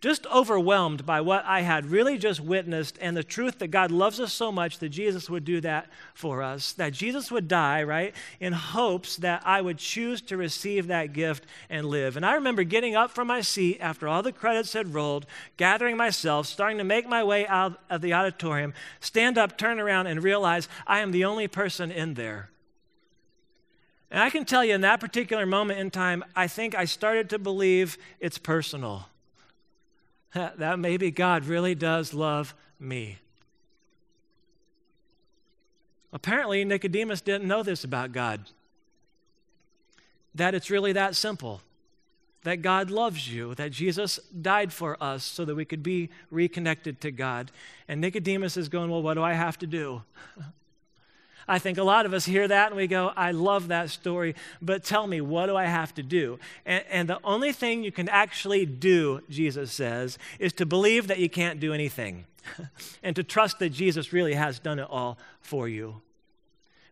just 0.00 0.26
overwhelmed 0.28 1.04
by 1.04 1.20
what 1.20 1.44
I 1.44 1.62
had 1.62 1.86
really 1.86 2.18
just 2.18 2.40
witnessed 2.40 2.96
and 3.00 3.16
the 3.16 3.24
truth 3.24 3.58
that 3.58 3.68
God 3.68 3.90
loves 3.90 4.20
us 4.20 4.32
so 4.32 4.52
much 4.52 4.78
that 4.78 4.90
Jesus 4.90 5.28
would 5.28 5.44
do 5.44 5.60
that 5.62 5.88
for 6.14 6.40
us, 6.40 6.72
that 6.74 6.92
Jesus 6.92 7.32
would 7.32 7.48
die, 7.48 7.82
right, 7.82 8.14
in 8.38 8.52
hopes 8.52 9.16
that 9.16 9.42
I 9.44 9.60
would 9.60 9.78
choose 9.78 10.20
to 10.22 10.36
receive 10.36 10.86
that 10.86 11.12
gift 11.12 11.46
and 11.68 11.86
live. 11.86 12.16
And 12.16 12.24
I 12.24 12.34
remember 12.34 12.62
getting 12.62 12.94
up 12.94 13.10
from 13.10 13.26
my 13.26 13.40
seat 13.40 13.78
after 13.80 14.06
all 14.06 14.22
the 14.22 14.30
credits 14.30 14.72
had 14.72 14.94
rolled, 14.94 15.26
gathering 15.56 15.96
myself, 15.96 16.46
starting 16.46 16.78
to 16.78 16.84
make 16.84 17.08
my 17.08 17.24
way 17.24 17.44
out 17.48 17.80
of 17.90 18.00
the 18.00 18.14
auditorium, 18.14 18.74
stand 19.00 19.36
up, 19.36 19.58
turn 19.58 19.80
around, 19.80 20.06
and 20.06 20.22
realize 20.22 20.68
I 20.86 21.00
am 21.00 21.10
the 21.10 21.24
only 21.24 21.48
person 21.48 21.90
in 21.90 22.14
there. 22.14 22.50
And 24.12 24.22
I 24.22 24.30
can 24.30 24.44
tell 24.44 24.64
you 24.64 24.74
in 24.74 24.80
that 24.82 25.00
particular 25.00 25.44
moment 25.44 25.80
in 25.80 25.90
time, 25.90 26.24
I 26.36 26.46
think 26.46 26.76
I 26.76 26.84
started 26.84 27.28
to 27.30 27.38
believe 27.38 27.98
it's 28.20 28.38
personal 28.38 29.06
that 30.34 30.78
maybe 30.78 31.10
God 31.10 31.46
really 31.46 31.74
does 31.74 32.12
love 32.12 32.54
me. 32.78 33.18
Apparently, 36.12 36.64
Nicodemus 36.64 37.20
didn't 37.20 37.46
know 37.46 37.62
this 37.62 37.84
about 37.84 38.12
God. 38.12 38.50
That 40.34 40.54
it's 40.54 40.70
really 40.70 40.92
that 40.92 41.16
simple. 41.16 41.60
That 42.44 42.62
God 42.62 42.90
loves 42.90 43.32
you, 43.32 43.54
that 43.56 43.72
Jesus 43.72 44.18
died 44.40 44.72
for 44.72 45.02
us 45.02 45.24
so 45.24 45.44
that 45.44 45.54
we 45.54 45.64
could 45.64 45.82
be 45.82 46.08
reconnected 46.30 47.00
to 47.02 47.10
God. 47.10 47.50
And 47.88 48.00
Nicodemus 48.00 48.56
is 48.56 48.68
going, 48.68 48.90
Well, 48.90 49.02
what 49.02 49.14
do 49.14 49.22
I 49.22 49.34
have 49.34 49.58
to 49.58 49.66
do? 49.66 50.02
I 51.48 51.58
think 51.58 51.78
a 51.78 51.82
lot 51.82 52.04
of 52.06 52.12
us 52.12 52.26
hear 52.26 52.46
that 52.46 52.68
and 52.68 52.76
we 52.76 52.86
go, 52.86 53.12
I 53.16 53.30
love 53.30 53.68
that 53.68 53.90
story, 53.90 54.34
but 54.60 54.84
tell 54.84 55.06
me, 55.06 55.20
what 55.20 55.46
do 55.46 55.56
I 55.56 55.64
have 55.64 55.94
to 55.94 56.02
do? 56.02 56.38
And, 56.66 56.84
and, 56.90 57.08
the 57.08 57.18
only 57.24 57.52
thing 57.52 57.82
you 57.82 57.90
can 57.90 58.08
actually 58.10 58.66
do, 58.66 59.22
Jesus 59.30 59.72
says, 59.72 60.18
is 60.38 60.52
to 60.54 60.66
believe 60.66 61.06
that 61.08 61.18
you 61.18 61.30
can't 61.30 61.58
do 61.58 61.72
anything 61.72 62.26
and 63.02 63.16
to 63.16 63.22
trust 63.22 63.58
that 63.60 63.70
Jesus 63.70 64.12
really 64.12 64.34
has 64.34 64.58
done 64.58 64.78
it 64.78 64.86
all 64.90 65.16
for 65.40 65.68
you. 65.68 66.02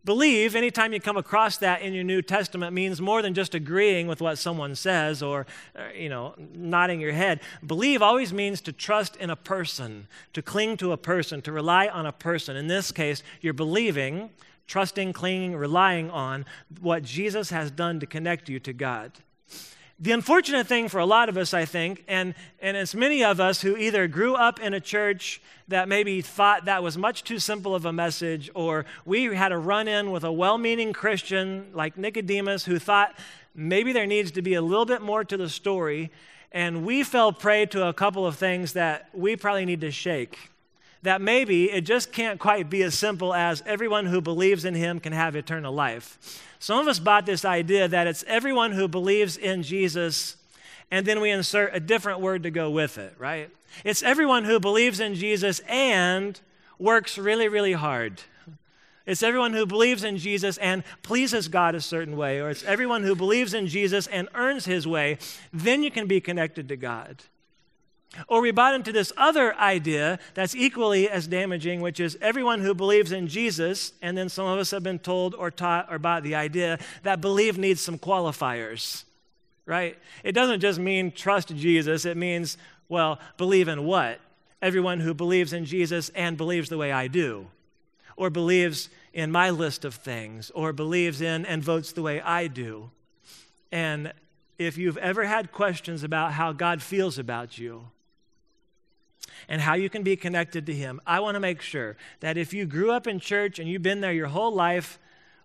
Believe, 0.06 0.54
anytime 0.54 0.92
you 0.92 1.00
come 1.00 1.16
across 1.16 1.56
that 1.56 1.82
in 1.82 1.92
your 1.92 2.04
New 2.04 2.22
Testament, 2.22 2.72
means 2.72 3.00
more 3.00 3.22
than 3.22 3.34
just 3.34 3.56
agreeing 3.56 4.06
with 4.06 4.20
what 4.20 4.38
someone 4.38 4.76
says 4.76 5.20
or, 5.20 5.46
uh, 5.76 5.88
you 5.96 6.08
know, 6.08 6.36
nodding 6.54 7.00
your 7.00 7.10
head. 7.10 7.40
Believe 7.66 8.02
always 8.02 8.32
means 8.32 8.60
to 8.60 8.72
trust 8.72 9.16
in 9.16 9.30
a 9.30 9.36
person, 9.36 10.06
to 10.32 10.42
cling 10.42 10.76
to 10.76 10.92
a 10.92 10.96
person, 10.96 11.42
to 11.42 11.50
rely 11.50 11.88
on 11.88 12.06
a 12.06 12.12
person. 12.12 12.54
In 12.54 12.68
this 12.68 12.92
case, 12.92 13.24
you're 13.40 13.52
believing, 13.52 14.30
trusting, 14.68 15.12
clinging, 15.12 15.56
relying 15.56 16.08
on 16.12 16.46
what 16.80 17.02
Jesus 17.02 17.50
has 17.50 17.72
done 17.72 17.98
to 17.98 18.06
connect 18.06 18.48
you 18.48 18.60
to 18.60 18.72
God. 18.72 19.10
The 19.98 20.12
unfortunate 20.12 20.66
thing 20.66 20.90
for 20.90 20.98
a 20.98 21.06
lot 21.06 21.30
of 21.30 21.38
us, 21.38 21.54
I 21.54 21.64
think, 21.64 22.04
and, 22.06 22.34
and 22.60 22.76
it's 22.76 22.94
many 22.94 23.24
of 23.24 23.40
us 23.40 23.62
who 23.62 23.78
either 23.78 24.06
grew 24.06 24.34
up 24.34 24.60
in 24.60 24.74
a 24.74 24.80
church 24.80 25.40
that 25.68 25.88
maybe 25.88 26.20
thought 26.20 26.66
that 26.66 26.82
was 26.82 26.98
much 26.98 27.24
too 27.24 27.38
simple 27.38 27.74
of 27.74 27.86
a 27.86 27.94
message, 27.94 28.50
or 28.54 28.84
we 29.06 29.24
had 29.34 29.52
a 29.52 29.58
run 29.58 29.88
in 29.88 30.10
with 30.10 30.22
a 30.22 30.30
well 30.30 30.58
meaning 30.58 30.92
Christian 30.92 31.70
like 31.72 31.96
Nicodemus 31.96 32.66
who 32.66 32.78
thought 32.78 33.16
maybe 33.54 33.94
there 33.94 34.06
needs 34.06 34.30
to 34.32 34.42
be 34.42 34.52
a 34.52 34.60
little 34.60 34.84
bit 34.84 35.00
more 35.00 35.24
to 35.24 35.36
the 35.38 35.48
story, 35.48 36.10
and 36.52 36.84
we 36.84 37.02
fell 37.02 37.32
prey 37.32 37.64
to 37.64 37.86
a 37.88 37.94
couple 37.94 38.26
of 38.26 38.36
things 38.36 38.74
that 38.74 39.08
we 39.14 39.34
probably 39.34 39.64
need 39.64 39.80
to 39.80 39.90
shake. 39.90 40.50
That 41.06 41.20
maybe 41.22 41.70
it 41.70 41.82
just 41.82 42.10
can't 42.10 42.40
quite 42.40 42.68
be 42.68 42.82
as 42.82 42.98
simple 42.98 43.32
as 43.32 43.62
everyone 43.64 44.06
who 44.06 44.20
believes 44.20 44.64
in 44.64 44.74
him 44.74 44.98
can 44.98 45.12
have 45.12 45.36
eternal 45.36 45.72
life. 45.72 46.42
Some 46.58 46.80
of 46.80 46.88
us 46.88 46.98
bought 46.98 47.26
this 47.26 47.44
idea 47.44 47.86
that 47.86 48.08
it's 48.08 48.24
everyone 48.26 48.72
who 48.72 48.88
believes 48.88 49.36
in 49.36 49.62
Jesus, 49.62 50.36
and 50.90 51.06
then 51.06 51.20
we 51.20 51.30
insert 51.30 51.76
a 51.76 51.78
different 51.78 52.18
word 52.18 52.42
to 52.42 52.50
go 52.50 52.72
with 52.72 52.98
it, 52.98 53.14
right? 53.20 53.50
It's 53.84 54.02
everyone 54.02 54.42
who 54.42 54.58
believes 54.58 54.98
in 54.98 55.14
Jesus 55.14 55.60
and 55.68 56.40
works 56.76 57.18
really, 57.18 57.46
really 57.46 57.74
hard. 57.74 58.22
It's 59.06 59.22
everyone 59.22 59.52
who 59.52 59.64
believes 59.64 60.02
in 60.02 60.16
Jesus 60.16 60.58
and 60.58 60.82
pleases 61.04 61.46
God 61.46 61.76
a 61.76 61.80
certain 61.80 62.16
way, 62.16 62.40
or 62.40 62.50
it's 62.50 62.64
everyone 62.64 63.04
who 63.04 63.14
believes 63.14 63.54
in 63.54 63.68
Jesus 63.68 64.08
and 64.08 64.28
earns 64.34 64.64
his 64.64 64.88
way. 64.88 65.18
Then 65.52 65.84
you 65.84 65.92
can 65.92 66.08
be 66.08 66.20
connected 66.20 66.66
to 66.66 66.76
God. 66.76 67.22
Or 68.28 68.40
we 68.40 68.50
bought 68.50 68.74
into 68.74 68.92
this 68.92 69.12
other 69.16 69.54
idea 69.56 70.18
that's 70.34 70.54
equally 70.54 71.08
as 71.08 71.26
damaging, 71.26 71.80
which 71.80 72.00
is 72.00 72.16
everyone 72.20 72.60
who 72.60 72.74
believes 72.74 73.12
in 73.12 73.28
Jesus, 73.28 73.92
and 74.00 74.16
then 74.16 74.28
some 74.28 74.46
of 74.46 74.58
us 74.58 74.70
have 74.70 74.82
been 74.82 74.98
told 74.98 75.34
or 75.34 75.50
taught 75.50 75.88
or 75.90 75.98
bought 75.98 76.22
the 76.22 76.34
idea 76.34 76.78
that 77.02 77.20
believe 77.20 77.58
needs 77.58 77.80
some 77.80 77.98
qualifiers, 77.98 79.04
right? 79.66 79.98
It 80.24 80.32
doesn't 80.32 80.60
just 80.60 80.78
mean 80.78 81.10
trust 81.12 81.54
Jesus, 81.54 82.04
it 82.04 82.16
means, 82.16 82.56
well, 82.88 83.18
believe 83.36 83.68
in 83.68 83.84
what? 83.84 84.20
Everyone 84.62 85.00
who 85.00 85.12
believes 85.12 85.52
in 85.52 85.66
Jesus 85.66 86.08
and 86.10 86.36
believes 86.38 86.70
the 86.70 86.78
way 86.78 86.92
I 86.92 87.08
do, 87.08 87.48
or 88.16 88.30
believes 88.30 88.88
in 89.12 89.30
my 89.30 89.50
list 89.50 89.84
of 89.84 89.94
things, 89.94 90.50
or 90.54 90.72
believes 90.72 91.20
in 91.20 91.44
and 91.44 91.62
votes 91.62 91.92
the 91.92 92.02
way 92.02 92.22
I 92.22 92.46
do. 92.46 92.90
And 93.70 94.12
if 94.58 94.78
you've 94.78 94.96
ever 94.96 95.24
had 95.24 95.52
questions 95.52 96.02
about 96.02 96.32
how 96.32 96.52
God 96.52 96.80
feels 96.80 97.18
about 97.18 97.58
you, 97.58 97.88
and 99.48 99.60
how 99.60 99.74
you 99.74 99.88
can 99.88 100.02
be 100.02 100.16
connected 100.16 100.66
to 100.66 100.74
Him, 100.74 101.00
I 101.06 101.20
want 101.20 101.34
to 101.34 101.40
make 101.40 101.62
sure 101.62 101.96
that 102.20 102.36
if 102.36 102.52
you 102.52 102.66
grew 102.66 102.90
up 102.90 103.06
in 103.06 103.20
church 103.20 103.58
and 103.58 103.68
you've 103.68 103.82
been 103.82 104.00
there 104.00 104.12
your 104.12 104.28
whole 104.28 104.52
life, 104.52 104.98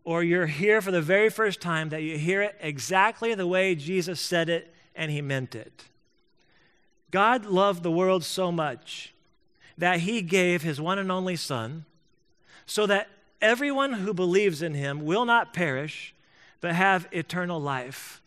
or 0.03 0.23
you're 0.23 0.47
here 0.47 0.81
for 0.81 0.91
the 0.91 1.01
very 1.01 1.29
first 1.29 1.61
time, 1.61 1.89
that 1.89 2.01
you 2.01 2.17
hear 2.17 2.41
it 2.41 2.55
exactly 2.59 3.35
the 3.35 3.47
way 3.47 3.75
Jesus 3.75 4.19
said 4.19 4.49
it 4.49 4.73
and 4.95 5.11
He 5.11 5.21
meant 5.21 5.55
it. 5.55 5.85
God 7.11 7.45
loved 7.45 7.83
the 7.83 7.91
world 7.91 8.23
so 8.23 8.51
much 8.51 9.13
that 9.77 10.01
He 10.01 10.21
gave 10.21 10.63
His 10.63 10.81
one 10.81 10.97
and 10.97 11.11
only 11.11 11.35
Son 11.35 11.85
so 12.65 12.85
that 12.87 13.09
everyone 13.41 13.93
who 13.93 14.13
believes 14.13 14.61
in 14.61 14.73
Him 14.73 15.05
will 15.05 15.25
not 15.25 15.53
perish, 15.53 16.15
but 16.61 16.73
have 16.73 17.07
eternal 17.11 17.59
life. 17.59 18.21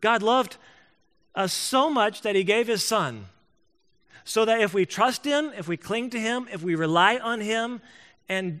God 0.00 0.22
loved 0.22 0.56
us 1.34 1.52
so 1.52 1.90
much 1.90 2.22
that 2.22 2.36
He 2.36 2.44
gave 2.44 2.68
His 2.68 2.86
Son 2.86 3.26
so 4.26 4.44
that 4.44 4.60
if 4.60 4.74
we 4.74 4.84
trust 4.84 5.24
Him, 5.24 5.52
if 5.56 5.68
we 5.68 5.76
cling 5.76 6.10
to 6.10 6.20
Him, 6.20 6.48
if 6.52 6.62
we 6.62 6.74
rely 6.74 7.16
on 7.16 7.40
Him, 7.40 7.80
and 8.28 8.60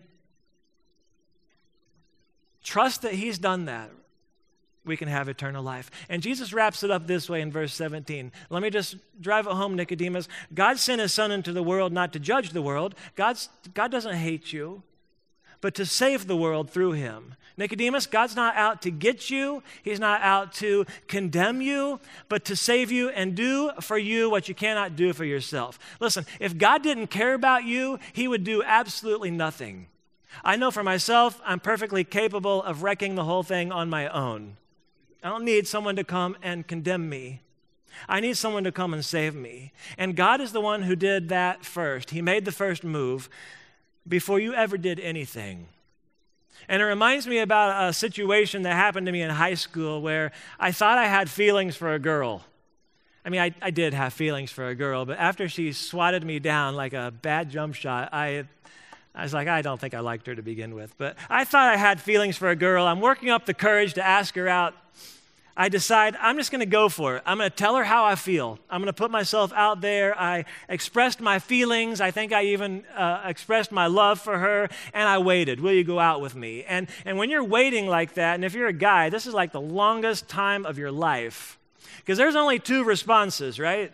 trust 2.62 3.02
that 3.02 3.14
He's 3.14 3.36
done 3.36 3.64
that, 3.64 3.90
we 4.84 4.96
can 4.96 5.08
have 5.08 5.28
eternal 5.28 5.64
life. 5.64 5.90
And 6.08 6.22
Jesus 6.22 6.52
wraps 6.52 6.84
it 6.84 6.90
up 6.92 7.08
this 7.08 7.28
way 7.28 7.40
in 7.40 7.50
verse 7.50 7.74
17. 7.74 8.30
Let 8.48 8.62
me 8.62 8.70
just 8.70 8.94
drive 9.20 9.48
it 9.48 9.52
home, 9.52 9.74
Nicodemus. 9.74 10.28
God 10.54 10.78
sent 10.78 11.00
His 11.00 11.12
Son 11.12 11.32
into 11.32 11.52
the 11.52 11.64
world 11.64 11.92
not 11.92 12.12
to 12.12 12.20
judge 12.20 12.50
the 12.50 12.62
world, 12.62 12.94
God's, 13.16 13.48
God 13.74 13.90
doesn't 13.90 14.14
hate 14.14 14.52
you, 14.52 14.84
but 15.60 15.74
to 15.74 15.86
save 15.86 16.26
the 16.26 16.36
world 16.36 16.70
through 16.70 16.92
Him. 16.92 17.34
Nicodemus, 17.58 18.06
God's 18.06 18.36
not 18.36 18.54
out 18.54 18.82
to 18.82 18.90
get 18.90 19.30
you, 19.30 19.62
He's 19.82 20.00
not 20.00 20.20
out 20.20 20.52
to 20.54 20.84
condemn 21.08 21.60
you, 21.60 22.00
but 22.28 22.44
to 22.46 22.56
save 22.56 22.92
you 22.92 23.08
and 23.08 23.34
do 23.34 23.70
for 23.80 23.96
you 23.96 24.28
what 24.28 24.48
you 24.48 24.54
cannot 24.54 24.94
do 24.94 25.12
for 25.12 25.24
yourself. 25.24 25.78
Listen, 26.00 26.26
if 26.38 26.58
God 26.58 26.82
didn't 26.82 27.06
care 27.06 27.34
about 27.34 27.64
you, 27.64 27.98
He 28.12 28.28
would 28.28 28.44
do 28.44 28.62
absolutely 28.62 29.30
nothing. 29.30 29.86
I 30.44 30.56
know 30.56 30.70
for 30.70 30.82
myself, 30.82 31.40
I'm 31.44 31.60
perfectly 31.60 32.04
capable 32.04 32.62
of 32.62 32.82
wrecking 32.82 33.14
the 33.14 33.24
whole 33.24 33.42
thing 33.42 33.72
on 33.72 33.88
my 33.88 34.08
own. 34.08 34.56
I 35.22 35.30
don't 35.30 35.44
need 35.44 35.66
someone 35.66 35.96
to 35.96 36.04
come 36.04 36.36
and 36.42 36.66
condemn 36.66 37.08
me. 37.08 37.40
I 38.08 38.20
need 38.20 38.36
someone 38.36 38.64
to 38.64 38.72
come 38.72 38.92
and 38.92 39.04
save 39.04 39.34
me. 39.34 39.72
And 39.96 40.14
God 40.14 40.40
is 40.40 40.52
the 40.52 40.60
one 40.60 40.82
who 40.82 40.94
did 40.94 41.30
that 41.30 41.64
first. 41.64 42.10
He 42.10 42.20
made 42.20 42.44
the 42.44 42.52
first 42.52 42.84
move 42.84 43.30
before 44.06 44.38
you 44.38 44.54
ever 44.54 44.76
did 44.78 45.00
anything. 45.00 45.68
And 46.68 46.82
it 46.82 46.84
reminds 46.84 47.26
me 47.26 47.38
about 47.38 47.88
a 47.88 47.92
situation 47.92 48.62
that 48.62 48.74
happened 48.74 49.06
to 49.06 49.12
me 49.12 49.22
in 49.22 49.30
high 49.30 49.54
school 49.54 50.02
where 50.02 50.32
I 50.58 50.72
thought 50.72 50.98
I 50.98 51.06
had 51.06 51.30
feelings 51.30 51.76
for 51.76 51.94
a 51.94 51.98
girl. 51.98 52.44
I 53.24 53.28
mean, 53.28 53.40
I, 53.40 53.54
I 53.60 53.70
did 53.70 53.92
have 53.94 54.12
feelings 54.12 54.50
for 54.50 54.68
a 54.68 54.74
girl, 54.74 55.04
but 55.04 55.18
after 55.18 55.48
she 55.48 55.72
swatted 55.72 56.24
me 56.24 56.38
down 56.38 56.76
like 56.76 56.92
a 56.92 57.12
bad 57.22 57.50
jump 57.50 57.74
shot, 57.74 58.10
I, 58.12 58.44
I 59.14 59.22
was 59.22 59.34
like, 59.34 59.48
I 59.48 59.62
don't 59.62 59.80
think 59.80 59.94
I 59.94 60.00
liked 60.00 60.26
her 60.28 60.34
to 60.34 60.42
begin 60.42 60.74
with. 60.74 60.94
But 60.96 61.16
I 61.28 61.44
thought 61.44 61.72
I 61.72 61.76
had 61.76 62.00
feelings 62.00 62.36
for 62.36 62.50
a 62.50 62.56
girl. 62.56 62.86
I'm 62.86 63.00
working 63.00 63.30
up 63.30 63.46
the 63.46 63.54
courage 63.54 63.94
to 63.94 64.04
ask 64.04 64.34
her 64.36 64.48
out 64.48 64.74
I 65.56 65.70
decide 65.70 66.16
I'm 66.20 66.36
just 66.36 66.50
going 66.50 66.60
to 66.60 66.66
go 66.66 66.90
for 66.90 67.16
it. 67.16 67.22
I'm 67.24 67.38
going 67.38 67.48
to 67.48 67.56
tell 67.56 67.76
her 67.76 67.84
how 67.84 68.04
I 68.04 68.14
feel. 68.14 68.58
I'm 68.68 68.80
going 68.82 68.88
to 68.88 68.92
put 68.92 69.10
myself 69.10 69.52
out 69.54 69.80
there. 69.80 70.18
I 70.18 70.44
expressed 70.68 71.18
my 71.20 71.38
feelings. 71.38 72.00
I 72.00 72.10
think 72.10 72.32
I 72.32 72.44
even 72.46 72.84
uh, 72.94 73.22
expressed 73.24 73.72
my 73.72 73.86
love 73.86 74.20
for 74.20 74.38
her, 74.38 74.68
and 74.92 75.08
I 75.08 75.16
waited. 75.16 75.60
Will 75.60 75.72
you 75.72 75.84
go 75.84 75.98
out 75.98 76.20
with 76.20 76.34
me? 76.34 76.64
And, 76.64 76.88
and 77.06 77.16
when 77.16 77.30
you're 77.30 77.44
waiting 77.44 77.86
like 77.86 78.14
that, 78.14 78.34
and 78.34 78.44
if 78.44 78.52
you're 78.52 78.68
a 78.68 78.72
guy, 78.72 79.08
this 79.08 79.26
is 79.26 79.32
like 79.32 79.52
the 79.52 79.60
longest 79.60 80.28
time 80.28 80.66
of 80.66 80.76
your 80.76 80.92
life. 80.92 81.58
Because 82.00 82.18
there's 82.18 82.36
only 82.36 82.58
two 82.58 82.84
responses, 82.84 83.58
right? 83.58 83.92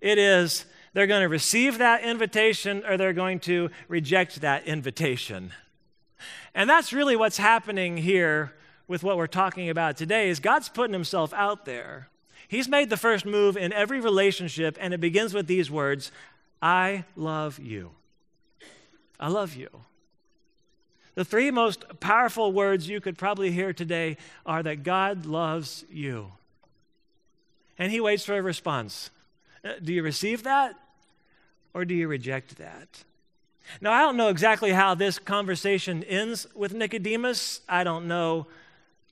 It 0.00 0.16
is 0.16 0.64
they're 0.94 1.06
going 1.06 1.22
to 1.22 1.28
receive 1.28 1.76
that 1.76 2.04
invitation 2.04 2.82
or 2.86 2.96
they're 2.96 3.12
going 3.12 3.38
to 3.40 3.68
reject 3.86 4.40
that 4.40 4.66
invitation. 4.66 5.52
And 6.54 6.70
that's 6.70 6.90
really 6.90 7.16
what's 7.16 7.36
happening 7.36 7.98
here 7.98 8.54
with 8.88 9.02
what 9.02 9.16
we're 9.16 9.26
talking 9.26 9.68
about 9.68 9.96
today 9.96 10.28
is 10.28 10.40
God's 10.40 10.68
putting 10.68 10.92
himself 10.92 11.32
out 11.34 11.64
there. 11.64 12.08
He's 12.48 12.68
made 12.68 12.90
the 12.90 12.96
first 12.96 13.26
move 13.26 13.56
in 13.56 13.72
every 13.72 14.00
relationship, 14.00 14.78
and 14.80 14.94
it 14.94 15.00
begins 15.00 15.34
with 15.34 15.46
these 15.46 15.70
words 15.70 16.12
I 16.62 17.04
love 17.16 17.58
you. 17.58 17.90
I 19.18 19.28
love 19.28 19.54
you. 19.54 19.68
The 21.14 21.24
three 21.24 21.50
most 21.50 21.84
powerful 22.00 22.52
words 22.52 22.88
you 22.88 23.00
could 23.00 23.16
probably 23.16 23.50
hear 23.50 23.72
today 23.72 24.16
are 24.44 24.62
that 24.62 24.82
God 24.82 25.26
loves 25.26 25.84
you. 25.90 26.32
And 27.78 27.90
He 27.90 28.00
waits 28.00 28.24
for 28.24 28.36
a 28.36 28.42
response. 28.42 29.10
Uh, 29.64 29.72
do 29.82 29.92
you 29.92 30.02
receive 30.02 30.42
that 30.44 30.74
or 31.74 31.84
do 31.84 31.94
you 31.94 32.06
reject 32.06 32.58
that? 32.58 33.04
Now, 33.80 33.92
I 33.92 34.00
don't 34.00 34.16
know 34.16 34.28
exactly 34.28 34.70
how 34.70 34.94
this 34.94 35.18
conversation 35.18 36.04
ends 36.04 36.46
with 36.54 36.72
Nicodemus. 36.72 37.60
I 37.68 37.82
don't 37.82 38.06
know 38.06 38.46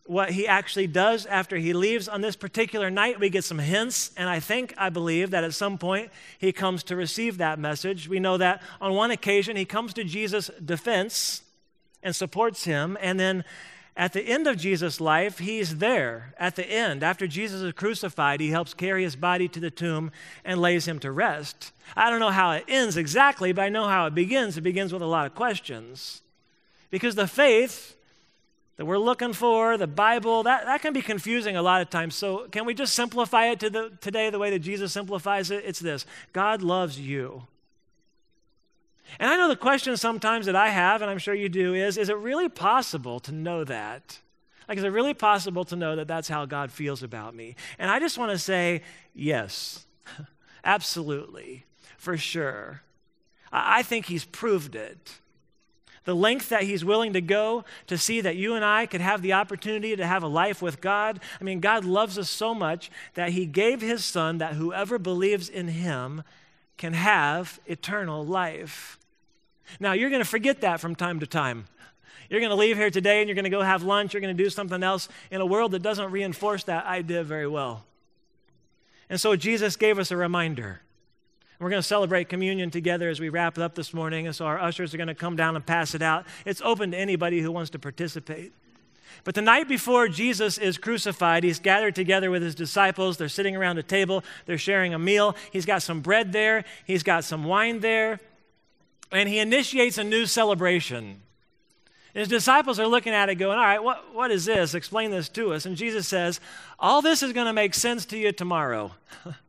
what 0.07 0.31
he 0.31 0.47
actually 0.47 0.87
does 0.87 1.25
after 1.27 1.57
he 1.57 1.73
leaves 1.73 2.09
on 2.09 2.21
this 2.21 2.37
particular 2.37 2.90
night. 2.90 3.19
We 3.19 3.31
get 3.31 3.45
some 3.45 3.59
hints, 3.59 4.11
and 4.17 4.29
I 4.29 4.38
think, 4.38 4.75
I 4.77 4.90
believe, 4.90 5.31
that 5.31 5.45
at 5.45 5.55
some 5.55 5.79
point 5.79 6.11
he 6.38 6.53
comes 6.53 6.83
to 6.85 6.97
receive 6.97 7.38
that 7.38 7.59
message. 7.59 8.09
We 8.09 8.21
know 8.21 8.37
that 8.37 8.62
on 8.81 8.93
one 8.93 9.11
occasion 9.11 9.57
he 9.57 9.64
comes 9.64 9.95
to 9.95 10.05
Jesus' 10.05 10.51
defense 10.62 11.43
and 12.03 12.14
supports 12.14 12.64
him, 12.64 12.99
and 13.01 13.19
then 13.19 13.45
at 13.97 14.12
the 14.12 14.23
end 14.23 14.47
of 14.49 14.57
Jesus' 14.57 15.01
life, 15.01 15.38
he's 15.38 15.77
there. 15.77 16.35
At 16.37 16.57
the 16.57 16.67
end, 16.67 17.05
after 17.05 17.29
Jesus 17.29 17.61
is 17.61 17.73
crucified, 17.75 18.40
he 18.40 18.51
helps 18.51 18.75
carry 18.75 19.05
his 19.05 19.14
body 19.14 19.47
to 19.49 19.61
the 19.61 19.71
tomb 19.71 20.11
and 20.45 20.61
lays 20.61 20.88
him 20.88 20.99
to 20.99 21.12
rest. 21.12 21.73
I 21.97 22.11
don't 22.11 22.19
know 22.19 22.31
how 22.31 22.51
it 22.53 22.64
ends 22.67 22.97
exactly, 22.97 23.53
but 23.53 23.62
I 23.62 23.69
know 23.69 23.87
how 23.87 24.07
it 24.07 24.14
begins. 24.14 24.57
It 24.57 24.62
begins 24.62 24.93
with 24.93 25.01
a 25.01 25.07
lot 25.07 25.27
of 25.27 25.37
questions. 25.37 26.23
Because 26.90 27.14
the 27.14 27.29
faith 27.29 27.95
that 28.77 28.85
we're 28.85 28.99
looking 28.99 29.33
for, 29.33 29.77
the 29.77 29.87
Bible, 29.87 30.43
that, 30.43 30.65
that 30.65 30.83
can 30.83 30.93
be 30.93 31.03
confusing 31.03 31.57
a 31.57 31.63
lot 31.63 31.81
of 31.81 31.91
times. 31.91 32.15
So, 32.15 32.49
can 32.51 32.65
we 32.65 32.75
just 32.75 32.95
simplify 32.95 33.47
it 33.47 33.61
to 33.61 33.71
the, 33.71 33.93
today 34.01 34.31
the 34.31 34.39
way 34.39 34.51
that 34.51 34.61
Jesus 34.61 34.93
simplifies 34.93 35.51
it? 35.51 35.65
It's 35.65 35.79
this 35.79 36.07
God 36.33 36.63
loves 36.63 36.99
you. 36.99 37.45
And 39.21 39.31
I 39.31 39.37
know 39.37 39.49
the 39.49 39.57
question 39.57 39.97
sometimes 39.97 40.47
that 40.47 40.57
I 40.57 40.71
have, 40.71 41.03
and 41.03 41.11
I'm 41.11 41.19
sure 41.19 41.35
you 41.35 41.49
do, 41.49 41.75
is 41.75 41.97
is 41.97 42.09
it 42.09 42.17
really 42.17 42.49
possible 42.49 43.21
to 43.21 43.33
know 43.33 43.65
that? 43.65 44.19
Like, 44.69 44.79
is 44.79 44.85
it 44.85 44.89
really 44.89 45.15
possible 45.15 45.65
to 45.67 45.77
know 45.77 45.95
that 45.97 46.09
that's 46.09 46.29
how 46.29 46.47
God 46.47 46.73
feels 46.73 47.03
about 47.03 47.35
me? 47.35 47.55
And 47.79 47.91
I 47.91 48.01
just 48.01 48.17
want 48.17 48.33
to 48.33 48.39
say, 48.39 48.81
yes, 49.13 49.87
absolutely, 50.65 51.67
for 51.99 52.17
sure. 52.17 52.81
I 53.53 53.83
think 53.83 54.07
He's 54.07 54.25
proved 54.25 54.75
it 54.75 55.21
the 56.05 56.14
length 56.14 56.51
that 56.51 56.64
he's 56.64 56.85
willing 56.85 57.12
to 57.14 57.21
go 57.21 57.64
to 57.87 57.97
see 57.97 58.21
that 58.21 58.37
you 58.37 58.55
and 58.55 58.64
I 58.64 58.87
could 58.87 59.01
have 59.01 59.23
the 59.23 59.33
opportunity 59.33 59.97
to 59.97 60.07
have 60.07 60.23
a 60.23 60.29
life 60.29 60.61
with 60.61 60.81
God. 60.81 61.21
I 61.40 61.45
mean, 61.45 61.61
God 61.61 61.85
loves 61.85 62.19
us 62.19 62.29
so 62.29 62.55
much 62.55 62.90
that 63.14 63.31
he 63.31 63.47
gave 63.47 63.81
his 63.81 64.05
son 64.05 64.38
that 64.38 64.55
whoever 64.55 64.99
believes 64.99 65.49
in 65.49 65.69
him 65.69 66.23
can 66.77 66.93
have 66.93 67.61
eternal 67.67 68.25
life. 68.25 68.99
Now, 69.81 69.93
you're 69.93 70.11
going 70.11 70.23
to 70.23 70.29
forget 70.29 70.61
that 70.61 70.81
from 70.81 70.95
time 70.95 71.21
to 71.21 71.27
time. 71.27 71.67
You're 72.29 72.40
going 72.40 72.51
to 72.51 72.57
leave 72.57 72.77
here 72.77 72.90
today 72.90 73.21
and 73.21 73.29
you're 73.29 73.35
going 73.35 73.45
to 73.45 73.51
go 73.51 73.62
have 73.62 73.83
lunch, 73.83 74.12
you're 74.12 74.21
going 74.21 74.37
to 74.37 74.43
do 74.43 74.51
something 74.51 74.83
else 74.83 75.09
in 75.31 75.40
a 75.40 75.47
world 75.47 75.73
that 75.73 75.83
doesn't 75.83 76.11
reinforce 76.11 76.64
that 76.64 76.87
idea 76.87 77.23
very 77.23 77.47
well. 77.47 77.85
And 79.09 79.21
so 79.21 79.37
Jesus 79.37 79.77
gave 79.77 79.99
us 79.99 80.11
a 80.11 80.17
reminder. 80.17 80.81
We're 81.61 81.71
going 81.71 81.83
to 81.83 81.88
celebrate 81.88 82.29
communion 82.29 82.71
together 82.71 83.09
as 83.09 83.21
we 83.21 83.29
wrap 83.29 83.57
it 83.57 83.62
up 83.62 83.75
this 83.75 83.95
morning. 83.95 84.27
And 84.27 84.35
so 84.35 84.45
our 84.47 84.59
ushers 84.59 84.93
are 84.93 84.97
going 84.97 85.09
to 85.09 85.14
come 85.14 85.37
down 85.37 85.57
and 85.57 85.64
pass 85.64 85.95
it 85.95 86.03
out. 86.03 86.27
It's 86.45 86.61
open 86.62 86.90
to 86.90 86.99
anybody 86.99 87.40
who 87.40 87.53
wants 87.53 87.71
to 87.71 87.79
participate. 87.79 88.53
But 89.23 89.35
the 89.35 89.43
night 89.43 89.69
before 89.69 90.09
Jesus 90.09 90.59
is 90.59 90.77
crucified, 90.77 91.45
he's 91.45 91.61
gathered 91.61 91.95
together 91.95 92.31
with 92.31 92.43
his 92.43 92.55
disciples. 92.55 93.17
They're 93.17 93.29
sitting 93.29 93.57
around 93.57 93.79
a 93.79 93.83
table, 93.83 94.25
they're 94.47 94.59
sharing 94.59 94.93
a 94.93 94.99
meal. 94.99 95.37
He's 95.53 95.64
got 95.64 95.83
some 95.83 96.01
bread 96.01 96.33
there, 96.33 96.64
he's 96.85 97.03
got 97.03 97.25
some 97.25 97.45
wine 97.45 97.81
there, 97.81 98.21
and 99.12 99.29
he 99.29 99.38
initiates 99.38 99.97
a 99.97 100.05
new 100.05 100.27
celebration. 100.27 101.23
His 102.12 102.29
disciples 102.29 102.79
are 102.79 102.87
looking 102.87 103.12
at 103.12 103.29
it 103.29 103.37
going, 103.37 103.59
All 103.59 103.64
right, 103.64 103.83
what, 103.83 104.14
what 104.14 104.31
is 104.31 104.45
this? 104.45 104.75
Explain 104.75 105.11
this 105.11 105.29
to 105.31 105.53
us. 105.53 105.67
And 105.67 105.77
Jesus 105.77 106.07
says, 106.07 106.38
All 106.79 107.03
this 107.03 107.23
is 107.23 107.33
going 107.33 107.47
to 107.47 107.53
make 107.53 107.75
sense 107.75 108.05
to 108.07 108.19
you 108.19 108.31
tomorrow. 108.31 108.93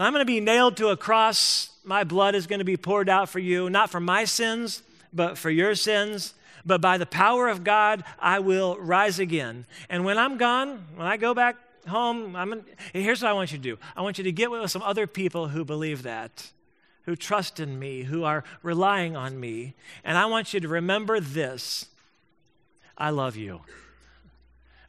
I'm 0.00 0.12
going 0.12 0.22
to 0.22 0.26
be 0.26 0.40
nailed 0.40 0.76
to 0.78 0.88
a 0.88 0.96
cross. 0.96 1.70
My 1.84 2.04
blood 2.04 2.34
is 2.34 2.46
going 2.46 2.60
to 2.60 2.64
be 2.64 2.76
poured 2.76 3.08
out 3.08 3.28
for 3.28 3.38
you, 3.38 3.68
not 3.68 3.90
for 3.90 4.00
my 4.00 4.24
sins, 4.24 4.82
but 5.12 5.36
for 5.36 5.50
your 5.50 5.74
sins. 5.74 6.34
But 6.64 6.80
by 6.80 6.98
the 6.98 7.06
power 7.06 7.48
of 7.48 7.64
God, 7.64 8.04
I 8.18 8.38
will 8.38 8.76
rise 8.78 9.18
again. 9.18 9.66
And 9.88 10.04
when 10.04 10.18
I'm 10.18 10.36
gone, 10.36 10.84
when 10.94 11.06
I 11.06 11.16
go 11.16 11.34
back 11.34 11.56
home, 11.88 12.36
I'm 12.36 12.52
in, 12.52 12.64
here's 12.92 13.22
what 13.22 13.30
I 13.30 13.32
want 13.32 13.52
you 13.52 13.58
to 13.58 13.62
do 13.62 13.78
I 13.96 14.02
want 14.02 14.18
you 14.18 14.24
to 14.24 14.32
get 14.32 14.50
with 14.50 14.70
some 14.70 14.82
other 14.82 15.06
people 15.06 15.48
who 15.48 15.64
believe 15.64 16.02
that, 16.02 16.50
who 17.04 17.16
trust 17.16 17.60
in 17.60 17.78
me, 17.78 18.02
who 18.02 18.24
are 18.24 18.44
relying 18.62 19.16
on 19.16 19.40
me. 19.40 19.74
And 20.04 20.18
I 20.18 20.26
want 20.26 20.52
you 20.54 20.60
to 20.60 20.68
remember 20.68 21.20
this 21.20 21.86
I 22.96 23.10
love 23.10 23.36
you. 23.36 23.60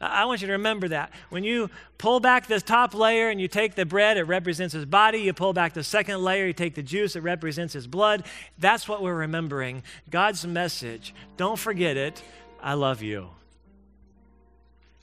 I 0.01 0.25
want 0.25 0.41
you 0.41 0.47
to 0.47 0.53
remember 0.53 0.87
that. 0.87 1.11
When 1.29 1.43
you 1.43 1.69
pull 1.99 2.19
back 2.19 2.47
the 2.47 2.59
top 2.59 2.95
layer 2.95 3.29
and 3.29 3.39
you 3.39 3.47
take 3.47 3.75
the 3.75 3.85
bread, 3.85 4.17
it 4.17 4.23
represents 4.23 4.73
his 4.73 4.85
body. 4.85 5.19
You 5.19 5.33
pull 5.33 5.53
back 5.53 5.73
the 5.73 5.83
second 5.83 6.23
layer, 6.23 6.47
you 6.47 6.53
take 6.53 6.73
the 6.73 6.81
juice, 6.81 7.15
it 7.15 7.21
represents 7.21 7.73
his 7.73 7.85
blood. 7.85 8.25
That's 8.57 8.87
what 8.87 9.03
we're 9.03 9.15
remembering. 9.15 9.83
God's 10.09 10.45
message. 10.45 11.13
Don't 11.37 11.59
forget 11.59 11.97
it. 11.97 12.23
I 12.61 12.73
love 12.73 13.03
you. 13.03 13.29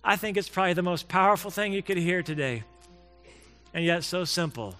I 0.02 0.16
think 0.16 0.36
it's 0.36 0.48
probably 0.48 0.72
the 0.72 0.82
most 0.82 1.08
powerful 1.08 1.50
thing 1.50 1.72
you 1.72 1.82
could 1.82 1.98
hear 1.98 2.22
today, 2.22 2.64
and 3.74 3.84
yet 3.84 4.04
so 4.04 4.24
simple. 4.24 4.74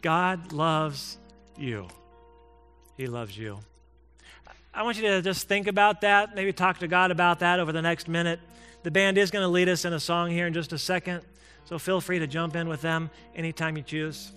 God 0.00 0.52
loves 0.52 1.18
you. 1.56 1.88
He 2.96 3.06
loves 3.06 3.36
you. 3.36 3.58
I 4.72 4.82
want 4.82 4.96
you 4.96 5.02
to 5.04 5.22
just 5.22 5.48
think 5.48 5.66
about 5.66 6.02
that, 6.02 6.34
maybe 6.34 6.52
talk 6.52 6.78
to 6.78 6.88
God 6.88 7.10
about 7.10 7.40
that 7.40 7.60
over 7.60 7.72
the 7.72 7.82
next 7.82 8.08
minute. 8.08 8.40
The 8.86 8.92
band 8.92 9.18
is 9.18 9.32
going 9.32 9.42
to 9.42 9.48
lead 9.48 9.68
us 9.68 9.84
in 9.84 9.92
a 9.94 9.98
song 9.98 10.30
here 10.30 10.46
in 10.46 10.52
just 10.52 10.72
a 10.72 10.78
second, 10.78 11.22
so 11.64 11.76
feel 11.76 12.00
free 12.00 12.20
to 12.20 12.28
jump 12.28 12.54
in 12.54 12.68
with 12.68 12.82
them 12.82 13.10
anytime 13.34 13.76
you 13.76 13.82
choose. 13.82 14.30